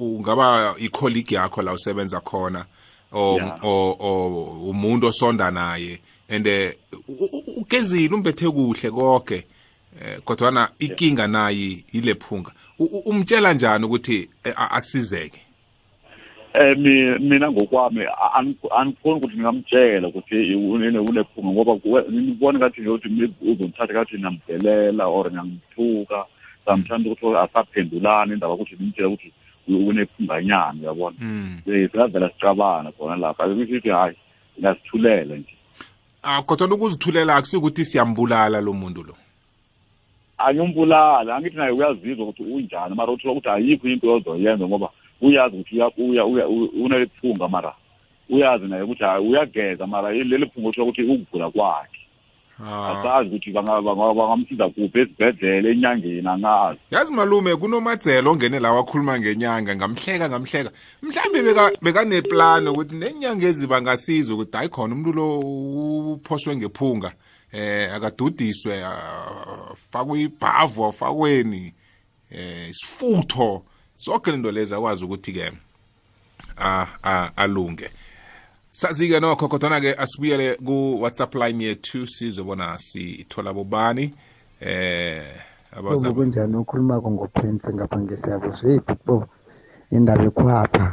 ungaba 0.00 0.74
i-colleague 0.78 1.36
yakho 1.36 1.62
la 1.62 1.72
usebenza 1.72 2.20
khona 2.20 2.64
o 3.12 4.12
umuntu 4.70 5.06
osonda 5.06 5.50
naye 5.50 6.00
ande 6.28 6.50
eh, 7.08 7.56
ugezile 7.62 8.14
umbethe 8.14 8.50
kuhle 8.50 8.90
konke 8.90 9.46
eh, 10.02 10.18
kodwa 10.24 10.50
na 10.50 10.68
ikinga 10.78 11.26
nayi 11.28 11.84
ilephunga 11.92 12.52
umtshela 13.06 13.52
njani 13.54 13.84
ukuthi 13.86 14.30
eh, 14.44 14.54
asizeke 14.72 15.40
um 16.54 16.82
mina 17.28 17.50
ngokwami 17.50 18.00
angifuni 18.70 19.14
ukuthi 19.14 19.34
ngingamtshela 19.34 20.08
ukuthi 20.08 20.54
unephunga 20.54 21.50
ngoba 21.50 22.02
ngibona 22.12 22.58
ngathi 22.58 22.80
nje 22.80 22.90
ukuthi 22.90 23.34
uzongithatha 23.40 23.94
kathi 23.94 24.16
ngiyamdelela 24.18 25.06
or 25.06 25.30
ngiyamthuka 25.30 26.26
sometimes 26.64 27.06
ukuthi 27.06 27.36
asaphendulani 27.38 28.32
indaba 28.34 28.52
ukuthi 28.54 28.74
ngimtshela 28.74 29.08
ukuthi 29.08 29.32
unephunganyana 29.68 30.74
uyabona 30.82 31.16
hmm. 31.18 31.60
singavela 31.64 32.30
sicabana 32.30 32.90
khona 32.92 33.16
lapha 33.16 33.46
kusho 33.48 33.62
ukuthi 33.74 33.88
hayi 33.88 34.16
ngasithulele 34.60 35.36
nje 35.38 35.54
ah 36.22 36.42
kodwa 36.42 36.66
ukuzithulela 36.76 37.36
akusikuthi 37.36 37.84
siyambulala 37.84 38.60
lo 38.60 38.72
muntu 38.72 39.02
lo 39.02 39.14
angimbulala 40.38 41.36
angithi 41.36 41.56
naye 41.56 41.70
uyazizwa 41.70 42.26
ukuthi 42.28 42.42
unjani 42.52 42.94
mara 42.94 43.12
uthola 43.12 43.32
ukuthi 43.32 43.48
ayikho 43.48 43.88
into 43.88 44.06
yozoyenza 44.06 44.66
ngoba 44.68 44.88
uyazi 45.20 45.56
ukuthi 45.56 46.02
uya 46.02 46.24
uneliphunga 46.84 47.48
mara 47.48 47.74
uyazi 48.30 48.64
naye 48.66 48.82
ukuthi 48.82 49.04
hayi 49.04 49.28
uyageza 49.28 49.86
mara 49.86 50.12
leli 50.12 50.46
phunga 50.46 50.68
usho 50.68 50.82
ukuthi 50.82 51.02
ukugula 51.02 51.50
kwakhe 51.50 52.00
ah. 52.66 52.88
asazi 53.00 53.28
ukuthi 53.28 53.50
bangamsiza 53.52 54.68
kuphi 54.68 54.98
esibhedlele 55.00 55.70
enyangeni 55.72 56.28
angazi 56.28 56.78
yazi 56.90 57.12
malume 57.14 57.56
kunomadzela 57.56 58.30
ongene 58.30 58.60
la 58.60 58.72
wakhuluma 58.72 59.20
ngenyanga 59.20 59.76
ngamhleka 59.76 60.28
ngamhleka 60.28 60.70
mhlawumbe 61.02 61.74
bekaneplani 61.82 62.68
ukuthi 62.68 62.94
nenyanga 62.94 63.46
ezibangasiza 63.46 64.34
ukuthi 64.34 64.56
hayi 64.56 64.68
khona 64.68 64.94
umuntu 64.94 65.12
lo 65.12 65.38
uphoswe 66.12 66.56
ngephunga 66.56 67.12
eh 67.52 67.94
akadudiswe 67.94 68.84
afakwe 68.84 70.20
ibhavu 70.20 70.84
afakweni 70.84 71.74
eh 72.30 72.70
isifutho 72.70 73.62
zonke 74.00 74.30
into 74.32 74.48
lezi 74.50 74.72
akwazi 74.74 75.04
ukuthi-ke 75.04 75.52
alunge 77.36 77.88
sazi-ke 78.72 79.20
nokho 79.20 79.48
kodwana-ke 79.52 79.92
asibuyele 79.94 80.54
ku-whatsapp 80.56 81.34
line 81.36 81.64
yethu 81.68 82.06
sizobona 82.08 82.78
sithola 82.80 83.52
bobani 83.52 84.08
eh 84.60 85.36
abaza 85.76 86.08
kunjani 86.16 86.56
okhulumako 86.60 87.08
ngoprince 87.12 87.66
ngapha 87.74 87.96
ngesiyabo 88.02 88.48
seyibhukbo 88.58 89.14
indaba 89.94 90.24
ekhwapha 90.28 90.84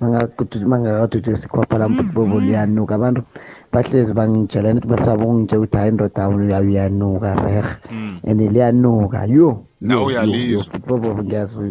mangakadudisa 0.00 1.44
ikhwapha 1.46 1.76
lambukubobo 1.80 2.26
mm, 2.26 2.32
mm. 2.40 2.44
liyanuka 2.44 2.92
abantu 2.98 3.22
bahlezi 3.70 4.12
bangitshela 4.16 4.68
nithi 4.72 4.88
basaba 4.90 5.20
ukungitshela 5.24 5.60
ukuthi 5.62 5.76
hayi 5.80 5.92
ndoda 5.92 6.60
uyanuka 6.60 7.34
rehe 7.44 7.62
mm. 7.92 8.12
and 8.24 8.40
liyanuka 8.40 9.18
yo 9.34 9.48
nawe 9.80 10.04
uyalizwa 10.04 10.72
bobo 10.86 11.08
ngiyazwa 11.22 11.62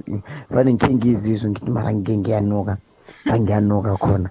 fane 0.54 0.70
ngikhe 0.76 0.94
ngizizwe 0.98 1.48
ngithi 1.52 1.70
mara 1.76 1.90
ngike 1.96 2.14
ngiyanuka 2.22 2.74
angiyanuka 3.34 3.92
khona 4.04 4.28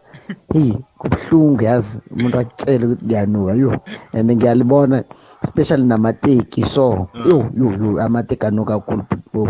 hey 0.52 0.72
kubuhlungu 1.00 1.60
yazi 1.68 1.94
umuntu 2.14 2.36
akutshele 2.40 2.82
ukuthi 2.86 3.02
ngiyanuka 3.06 3.52
yo 3.62 3.70
and 4.16 4.28
ngiyalibona 4.36 4.96
especially 5.44 5.82
namateki 5.90 6.62
so 6.72 6.86
mm. 7.14 7.26
yo 7.28 7.36
yo 7.58 7.66
yo 7.80 7.90
amateki 8.06 8.44
anuka 8.46 8.72
kakhulu 8.80 9.04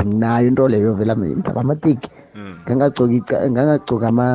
nginayo 0.07 0.47
into 0.51 0.65
leyo 0.73 0.91
vela 0.99 1.13
amateki 1.63 2.09
mm. 2.35 2.53
ngangagcoka 2.67 4.07
ama 4.09 4.27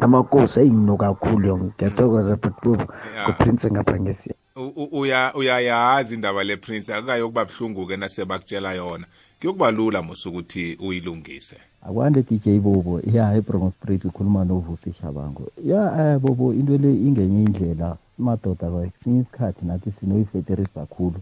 amakosi 0.00 0.58
ey'no 0.64 0.94
kakhulu 0.96 1.52
ngiyathokoza 1.60 2.34
but 2.40 2.54
bobo 2.64 2.84
kuprince 3.26 3.66
ngapha 3.72 3.96
ngesiya 4.00 5.20
uyayazi 5.38 6.14
indaba 6.14 6.40
le 6.44 6.56
prince 6.56 6.90
akayokuba 6.94 7.42
buhlungu-ke 7.44 7.96
nasebakutshela 7.96 8.70
yona 8.78 9.06
kuyokuba 9.40 9.68
lula 9.76 10.00
mos 10.02 10.22
ukuthi 10.26 10.78
uyilungise 10.80 11.56
akwande 11.86 12.22
dj 12.22 12.44
bobo 12.64 13.00
ya 13.12 13.36
ebromos 13.36 13.74
bridge 13.84 14.08
ukhuluma 14.08 14.44
novusi 14.44 14.92
shabango 15.00 15.44
ya 15.64 15.80
um 15.92 16.18
bobo 16.18 16.52
into 16.52 16.78
le 16.78 16.88
ingenye 16.88 17.42
indlela 17.44 17.96
madoda 18.18 18.66
kwesinye 18.70 19.20
isikhathi 19.20 19.62
nathi 19.66 19.90
sinoyifeterisi 20.00 20.72
kakhulu 20.74 21.18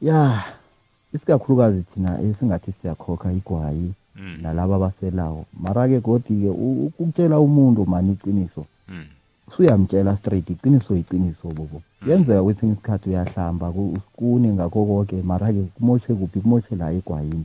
ya 0.00 0.44
isikakhulukazi 1.14 1.82
thina 1.94 2.10
esingathi 2.28 2.70
siyakhokha 2.80 3.32
igwayi 3.32 3.92
Mm. 4.16 4.38
nalabo 4.42 4.74
abaselawo 4.78 5.42
mara-ke 5.58 5.98
godi-ke 5.98 6.46
ukutshela 6.46 7.36
umuntu 7.46 7.82
mani 7.86 8.12
iciniso 8.14 8.62
mm. 8.88 9.06
usuyamtshela 9.50 10.14
straight 10.22 10.46
iqiniso 10.54 10.94
iqiniso 10.96 11.48
bobo 11.50 11.82
mm. 11.82 12.06
yenzeka 12.10 12.42
kwesinye 12.46 12.72
isikhathi 12.78 13.08
uyahlamba 13.10 13.68
usikune 13.74 14.48
ngakho 14.54 14.80
konke 14.86 15.16
mara-ke 15.22 15.62
kumoshe 15.74 16.14
kuphi 16.14 16.38
kumoshe 16.46 16.76
la 16.78 16.92
egwayini 16.94 17.44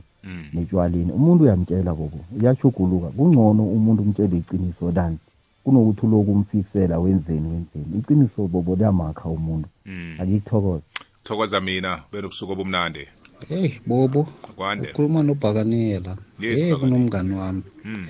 netshwaleni 0.54 1.10
umuntu 1.18 1.44
uyamtshela 1.50 1.90
bobo 1.94 2.20
uyashuguluka 2.40 3.08
kungcono 3.18 3.62
umuntu 3.76 4.00
umtshele 4.06 4.34
iqiniso 4.38 4.92
than 4.94 5.18
kunokuthi 5.66 6.06
uloku 6.06 6.30
umfisela 6.38 6.98
wenzeni 7.02 7.48
wenzeni 7.52 7.98
iqiniso 7.98 8.46
bobo 8.46 8.74
liyamakha 8.78 9.26
umuntu 9.28 9.66
akithokoza 10.22 10.86
thokoza 11.26 11.58
mina 11.60 11.98
belobusuku 12.14 12.52
obumnandi 12.54 13.06
hey 13.48 13.70
bobo 13.88 14.22
ukhuluma 14.48 15.20
nobhakaniyela 15.24 16.12
hey 16.40 16.72
kunomngani 16.80 17.34
wami 17.40 17.62
hmm. 17.84 18.06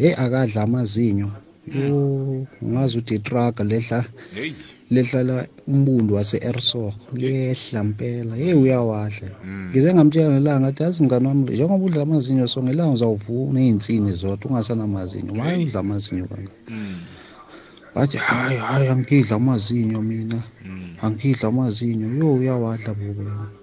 hey 0.00 0.12
akadla 0.24 0.62
amazinyo 0.62 1.28
hmm. 1.66 2.46
ungazi 2.62 2.94
ukuthi 2.98 3.14
itraga 3.18 3.62
lehla 3.72 3.98
lehlala 4.94 5.34
umbundu 5.72 6.10
wase-ersok 6.18 6.94
lehla 7.20 7.80
mpela 7.90 8.34
yeyi 8.42 8.54
uyawadla 8.62 9.28
hmm. 9.42 9.68
ngize 9.70 9.88
ngamtshela 9.94 10.28
ngelanga 10.32 10.66
athi 10.68 10.82
yazi 10.82 10.98
mngani 11.04 11.26
wami 11.28 11.40
njengoba 11.52 11.84
udla 11.84 12.02
amazinyo 12.06 12.44
so 12.48 12.58
ngelanga 12.62 12.94
uzawuvuna 12.96 13.58
iy'nsini 13.60 14.10
zodwa 14.20 14.44
ungasanamazinyo 14.50 15.32
waye 15.40 15.56
udla 15.64 15.80
amazinyo 15.80 16.24
kangaka 16.30 16.76
wathi 17.96 18.16
hayi 18.16 18.56
hayi 18.68 18.86
angidla 18.94 19.34
amazinyo 19.36 19.98
mina 20.08 20.38
angidla 21.04 21.44
amazinyo 21.48 22.06
yo 22.18 22.26
uyawadla 22.34 22.90
bobo 22.98 23.22
yona 23.22 23.55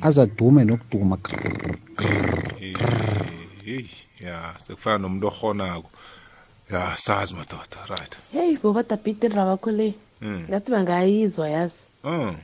azadume 0.00 0.64
nokuduma 0.64 1.18
ya 4.26 4.42
sekufana 4.58 4.98
nomuntu 4.98 5.26
ohonako 5.28 5.90
ya 6.72 6.96
sazi 6.96 7.34
madoda 7.34 7.86
right 7.88 8.14
heyi 8.32 8.56
boba 8.56 8.82
tabhiti 8.84 9.28
rabakho 9.28 9.70
le 9.70 9.94
hmm. 10.20 10.46
ngathi 10.48 10.68
bangayizwa 10.72 11.46
yazi 11.50 11.80
hmm. 12.02 12.36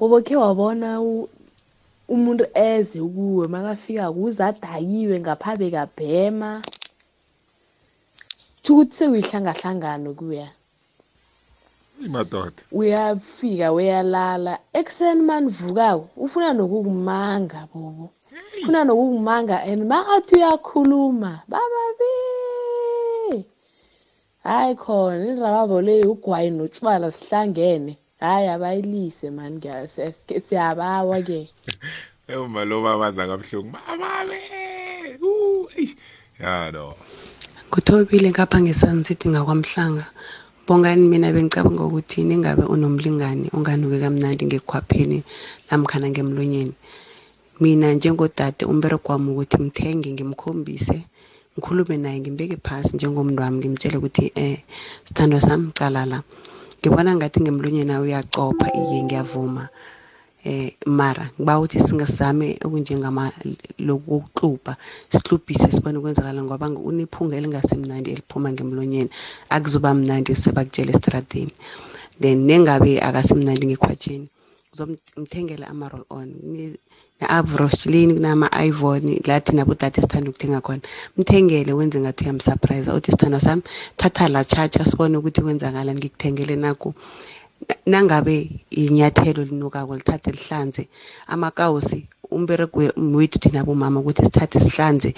boba 0.00 0.18
khe 0.26 0.34
wabona 0.36 0.88
umuntu 2.08 2.44
eze 2.54 3.00
kuwe 3.14 3.44
makafika 3.52 4.04
kuze 4.14 4.42
adakiwe 4.48 5.16
ngaphabe 5.20 5.66
kabhema 5.74 6.50
tsho 8.62 8.70
ukuthi 8.74 8.94
sekuyihlangahlangano 8.98 10.08
kuya 10.18 10.48
imadoda 12.06 12.62
uyafika 12.80 13.66
uyalala 13.78 14.54
ekuseni 14.80 15.22
manivukako 15.28 16.06
ufuna 16.24 16.50
nokukumanga 16.58 17.60
bobo 17.70 18.06
ufuna 18.62 18.80
nokukumanga 18.88 19.56
and 19.70 19.82
makathi 19.90 20.34
uyakhuluma 20.38 21.30
bababi 21.50 22.12
hayi 24.46 24.74
khona 24.82 25.22
indrababo 25.30 25.76
leyo 25.86 26.12
ugwayi 26.12 26.50
notshwala 26.50 27.06
sihlangene 27.14 27.94
hayi 28.20 28.46
abayilise 28.54 29.26
mani 29.36 29.58
siyabawa 30.46 31.22
ke 31.28 31.40
umalo 32.44 32.82
babaza 32.84 33.26
kabuhlungu 33.28 33.70
bababe 33.74 34.40
ya 36.40 36.72
no 36.74 36.94
kuthobile 37.72 38.28
ngapha 38.30 38.58
ngesansithi 38.60 39.28
ngakwamhlanga 39.30 40.06
Bongani 40.68 41.04
mina 41.12 41.28
bengicabanga 41.34 41.84
ukuthi 41.88 42.18
ningabe 42.26 42.64
unomlingani 42.74 43.46
onganuke 43.56 43.96
kamnandi 44.04 44.42
ngekhwapheni 44.48 45.18
namkhana 45.68 46.06
ngemlonyeni. 46.12 46.72
Mina 47.62 47.86
njengodade 47.96 48.62
umberego 48.72 49.08
wami 49.12 49.28
ukuthi 49.32 49.56
ngithenge 49.60 50.08
ngimkhombise 50.14 50.96
ngikhulume 51.52 51.96
naye 52.02 52.16
ngimbeke 52.20 52.56
phasi 52.66 52.90
njengomntu 52.96 53.38
wami 53.42 53.58
ngimtshele 53.60 53.96
ukuthi 54.00 54.24
eh 54.46 54.58
sithandwa 55.06 55.40
sami 55.46 55.68
cala 55.78 56.02
la 56.10 56.18
ngibona 56.80 57.10
ngathi 57.16 57.38
ngemlonyeni 57.44 57.94
uyacopha 58.04 58.66
iye 58.80 58.98
ngiyavuma 59.04 59.62
eh 60.44 60.72
mara 60.86 61.30
ngiba 61.40 61.56
ukuthi 61.58 61.78
singasame 61.80 62.58
okunjengama 62.60 63.32
lokuxubha 63.80 64.76
sihlubhise 65.08 65.68
sibone 65.72 65.96
kwenzakala 66.04 66.44
ngoba 66.44 66.68
unephunga 66.68 67.34
elingasemnandi 67.40 68.08
eliphuma 68.12 68.52
ngemlonyeni 68.52 69.10
akuzoba 69.56 69.90
mnandi 69.96 70.36
sebakutshela 70.36 70.92
estradini 70.92 71.52
then 72.20 72.44
nengabe 72.44 73.00
akasemnandi 73.00 73.64
ngekhwatsheni 73.72 74.26
ngizomthengela 74.68 75.64
ama-roll 75.72 76.04
on 76.12 76.28
ne-avroshilini 76.52 78.12
kunama-ivoni 78.16 79.24
la 79.28 79.40
thina 79.40 79.64
bodade 79.64 80.04
sithanda 80.04 80.28
ukuthenga 80.28 80.60
khona 80.60 80.84
mthengele 81.16 81.72
wenze 81.72 81.96
ngathi 82.04 82.22
uyamsurprise 82.28 82.88
uthi 82.92 83.10
sithanda 83.16 83.40
sami 83.40 83.62
thatha 83.96 84.28
la 84.28 84.44
chacha 84.44 84.84
sibone 84.84 85.16
ukuthi 85.16 85.40
kwenzakalani 85.40 85.96
ngikuthengele 85.98 86.54
naku 86.60 86.92
nangabe 87.86 88.50
inyathelo 88.70 89.44
linukako 89.44 89.94
lithathe 89.96 90.30
lihlanze 90.30 90.88
amakawusi 91.26 92.06
umberego 92.30 92.80
wethu 92.96 93.38
thina 93.38 93.64
bomama 93.64 94.00
ukuthi 94.00 94.24
sithathe 94.24 94.60
sihlanze 94.60 95.14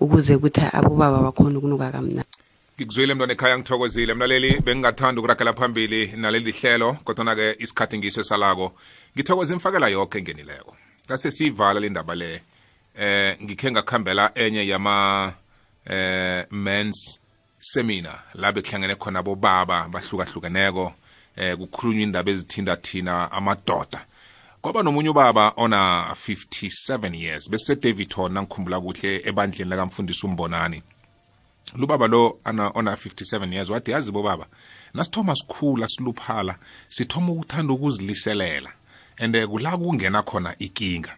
ukuze 0.00 0.34
ukuthi 0.38 0.62
abobaba 0.72 1.18
bakhona 1.22 1.58
ukunuka 1.58 1.92
kamnandi 1.92 2.34
ngikuzwile 2.78 3.12
mntwana 3.14 3.32
ekhaya 3.34 3.56
ngithokozile 3.58 4.12
mlaleli 4.14 4.50
bengingathanda 4.62 5.18
ukuragela 5.18 5.52
phambili 5.58 6.00
naleli 6.16 6.52
hlelo 6.58 6.90
kodwana-ke 7.04 7.46
isikhathi 7.62 7.98
ngiso 7.98 8.20
esalako 8.22 8.66
ngithokoze 9.14 9.50
imfakela 9.54 9.88
yonke 9.88 10.16
engenileko 10.18 10.72
kase 11.08 11.30
siyivala 11.30 11.80
le 11.80 11.88
ndaba 11.88 12.14
le 12.14 12.42
eh 13.00 13.36
ngikhe 13.42 13.68
ngakhambela 13.70 14.24
enye 14.34 14.62
yama 14.70 14.96
eh 15.90 16.46
men's 16.50 17.18
seminar 17.58 18.18
la 18.34 18.52
bekuhlangene 18.54 18.94
khona 18.94 19.20
bobaba 19.26 19.88
bahlukahlukeneko 19.92 20.86
eh 21.38 21.56
kukhulunywa 21.56 22.02
indaba 22.02 22.30
ezithinda 22.30 22.74
thina 22.76 23.32
amadoda 23.32 24.00
kwaba 24.62 24.82
nomunye 24.82 25.08
ubaba 25.14 25.44
ona 25.56 25.78
57 26.12 27.14
years 27.16 27.50
bese 27.50 27.76
David 27.76 28.14
Hona 28.14 28.42
ngikhumbula 28.42 28.80
kuhle 28.80 29.20
ebandleni 29.28 29.70
lakamfundisi 29.70 30.26
umbonani 30.26 30.82
lubaba 31.78 32.06
lo 32.06 32.38
ana 32.44 32.70
ona 32.74 32.94
57 32.94 33.52
years 33.54 33.68
wathi 33.70 33.90
yazi 33.90 34.10
bobaba 34.12 34.46
nasithoma 34.94 35.36
sikhula 35.36 35.88
siluphala 35.88 36.58
sithoma 36.88 37.32
ukuthanda 37.32 37.72
ukuziliselela 37.72 38.70
and 39.18 39.36
eh, 39.36 39.46
kula 39.48 39.76
kungena 39.78 40.22
khona 40.22 40.54
ikinga 40.58 41.14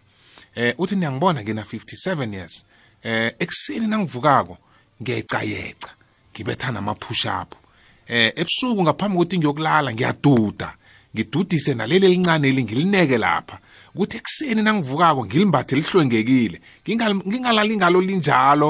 eh 0.55 0.75
uthi 0.77 0.95
niyangibona 0.95 1.41
ngina 1.43 1.63
57 1.63 2.33
years 2.33 2.63
eh 3.03 3.33
ekuseni 3.39 3.87
nangivukako 3.87 4.57
ngiyayicayeca 5.01 5.89
ngibetha 6.35 6.71
nama 6.71 6.93
push 6.95 7.25
up 7.25 7.55
eh 8.11 8.33
ebusuku 8.35 8.81
ngaphambi 8.83 9.15
kokuthi 9.17 9.37
ngiyokulala 9.39 9.89
ngiyaduda 9.93 10.69
ngidudise 11.15 11.71
naleli 11.79 12.05
elincane 12.07 12.45
elingilineke 12.51 13.17
lapha 13.23 13.55
kuthi 13.95 14.15
ekuseni 14.19 14.61
nangivukako 14.67 15.21
ngilimbathe 15.25 15.73
lihlwengekile 15.79 16.57
ngingalali 17.29 17.73
ngalo 17.79 17.99
linjalo 18.07 18.69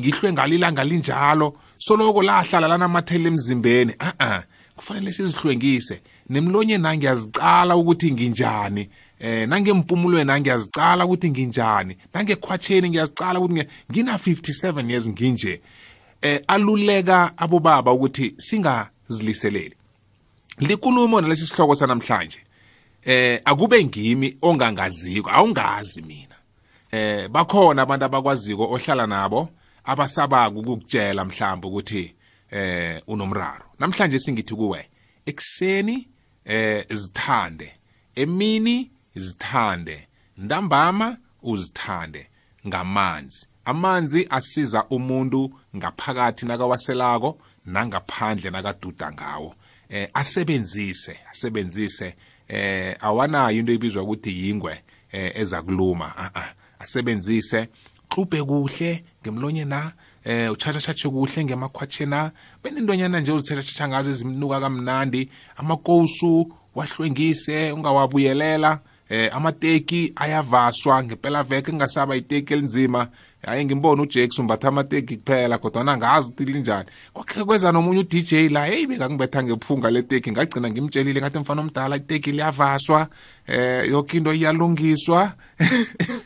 ngihlwe 0.00 0.28
ngalo 0.32 0.52
ilanga 0.58 0.84
linjalo 0.90 1.46
soloko 1.86 2.22
lahlala 2.28 2.66
lanamathela 2.70 3.26
emzimbeni 3.32 3.92
a-a 4.08 4.30
kufanele 4.78 5.10
sizihlwengise 5.12 5.96
nemlonyeni 6.30 6.86
angiyazicala 6.88 7.72
ukuthi 7.80 8.06
nginjani 8.14 8.82
eh 9.24 9.42
nangempumulweni 9.50 10.30
angiyazicala 10.32 11.02
ukuthi 11.06 11.28
nginjani 11.30 11.92
nangekhwatsheni 12.14 12.86
ngiyazicala 12.88 13.36
ukuthi 13.40 13.62
ngina 13.90 14.12
57 14.16 14.90
years 14.90 15.06
nginje 15.14 15.54
eh 16.22 16.40
aluleka 16.48 17.32
abobaba 17.38 17.92
ukuthi 17.92 18.34
singaziliseleli 18.38 19.74
likulumo 20.58 21.20
nalesi 21.20 21.46
sihloko 21.46 21.74
sanamhlanje 21.74 22.38
eh 23.04 23.40
akube 23.44 23.84
ngimi 23.84 24.36
ongangaziko 24.42 25.30
awungazi 25.30 26.02
mina 26.02 26.34
eh 26.92 27.28
bakhona 27.28 27.82
abantu 27.82 28.04
abakwaziko 28.04 28.64
ohlala 28.66 29.06
nabo 29.06 29.48
abasabaka 29.84 30.58
ukukutshela 30.58 31.24
mhlawumbe 31.24 31.66
ukuthi 31.68 32.14
eh 32.50 33.02
unomraro 33.06 33.64
namhlanje 33.78 34.18
singithi 34.18 34.54
kuwe 34.54 34.88
ekseni 35.26 36.06
eh 36.44 36.84
zithande 36.90 37.72
emini 38.16 38.90
zithande 39.16 40.06
ntambama 40.38 41.16
uzithande 41.42 42.26
ngamanzi 42.66 43.46
amanzi 43.68 44.26
asiza 44.30 44.80
umuntu 44.96 45.40
ngaphakathi 45.76 46.42
nakawaselako 46.48 47.30
nangaphandle 47.74 48.50
nakaduda 48.50 49.06
ngawo 49.16 49.50
eh 49.88 50.08
asebenzise 50.20 51.14
asebenzise 51.32 52.08
eh 52.48 52.96
awanayo 53.00 53.58
into 53.60 53.72
ebizwa 53.76 54.02
ukuthi 54.02 54.30
yingwe 54.40 54.74
eh 55.12 55.32
eza 55.40 55.62
kuluma 55.62 56.08
a 56.16 56.26
a 56.34 56.44
asebenzise 56.80 57.68
hluphe 58.10 58.40
kuhle 58.42 59.04
ngemlonye 59.22 59.64
na 59.64 59.92
eh 60.24 60.48
utshatshatshe 60.52 61.08
kuhle 61.08 61.44
ngemakhwatshe 61.44 62.06
na 62.06 62.32
benentonyana 62.64 63.20
nje 63.20 63.32
uzithatshatsha 63.32 63.88
ngazo 63.88 64.10
ezimnuka 64.10 64.60
kamnandi 64.60 65.28
amakosu 65.60 66.52
wahlwengise 66.74 67.72
ungawabuyelela 67.72 68.80
eh 69.10 69.36
amateki 69.36 70.12
ayavaswa 70.16 71.04
ngepelaveke 71.04 71.72
ngasaba 71.72 72.16
iteki 72.16 72.52
elinzima 72.54 73.08
hayi 73.46 73.64
ngimbona 73.64 74.02
ujakes 74.02 74.38
umbatha 74.38 74.68
amategi 74.68 75.16
kuphela 75.16 75.58
kodwana 75.58 75.96
ngazi 75.96 76.28
ukuthi 76.28 76.44
linjani 76.44 76.88
kwakhe 77.12 77.44
kweza 77.44 77.72
nomunye 77.72 78.00
udj 78.00 78.32
la 78.50 78.66
heyi 78.66 78.86
bekangibetha 78.86 79.42
ngephunga 79.44 79.90
leteki 79.90 80.32
ngagcina 80.32 80.70
ngimtshelile 80.70 81.20
ngathi 81.20 81.38
mfana 81.38 81.60
omdala 81.62 81.96
iteki 81.96 82.32
liyavaswa 82.32 83.06
eh 83.46 83.90
yoke 83.90 84.16
into 84.16 84.32
iyalungiswa 84.32 85.32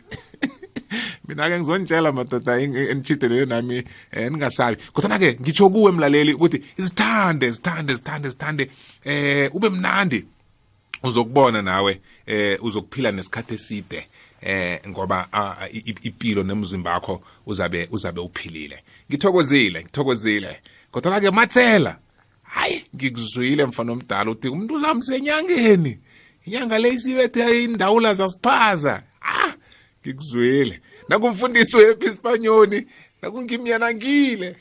mina-ke 1.29 1.59
ngizonitshela 1.59 2.13
madoda 2.13 2.61
enitshidelele 2.61 3.47
nami 3.47 3.85
um 4.17 4.33
ningasabi 4.33 4.77
kodwana-ke 4.93 5.39
ngitsho 5.43 5.71
kuwe 5.71 5.93
mlaleli 5.93 6.33
ukuthi 6.35 6.65
zithande 6.79 7.51
zithande 7.51 7.95
zithande 7.95 8.29
zithande 8.29 8.71
eh, 9.05 9.51
um 9.51 9.57
ube 9.57 9.69
mnandi 9.69 10.25
uzokubona 11.03 11.63
nawe 11.63 12.01
um 12.29 12.67
uzokuphila 12.67 13.13
nesikhathi 13.13 13.55
eside 13.55 14.07
eh 14.43 14.79
ngoba 14.89 15.29
impilo 16.03 16.43
nemzimba 16.43 16.93
wakho 16.95 17.23
uzabe 17.47 17.89
uzabe 17.91 18.21
uphilile 18.21 18.83
ngithokozile 19.11 19.83
ngithokozile 19.85 20.61
kodwa 20.91 21.21
ke 21.21 21.31
mathela 21.31 21.97
hayi 22.43 22.85
ngikuzwile 22.97 23.67
mfana 23.67 23.93
omdala 23.93 24.31
uthi 24.31 24.49
umuntu 24.49 24.75
uzamsenyangeni 24.75 25.99
inyanga 26.47 26.79
le 26.79 26.89
isibethe 26.89 27.65
indawula 27.65 28.15
zasiphaza 28.15 29.03
ah 29.23 29.55
ngikuzwile 30.03 30.81
nakumfundisi 31.09 31.77
wephi 31.77 32.07
isipanyoni 32.07 32.87
nakungimyanangile 33.23 34.57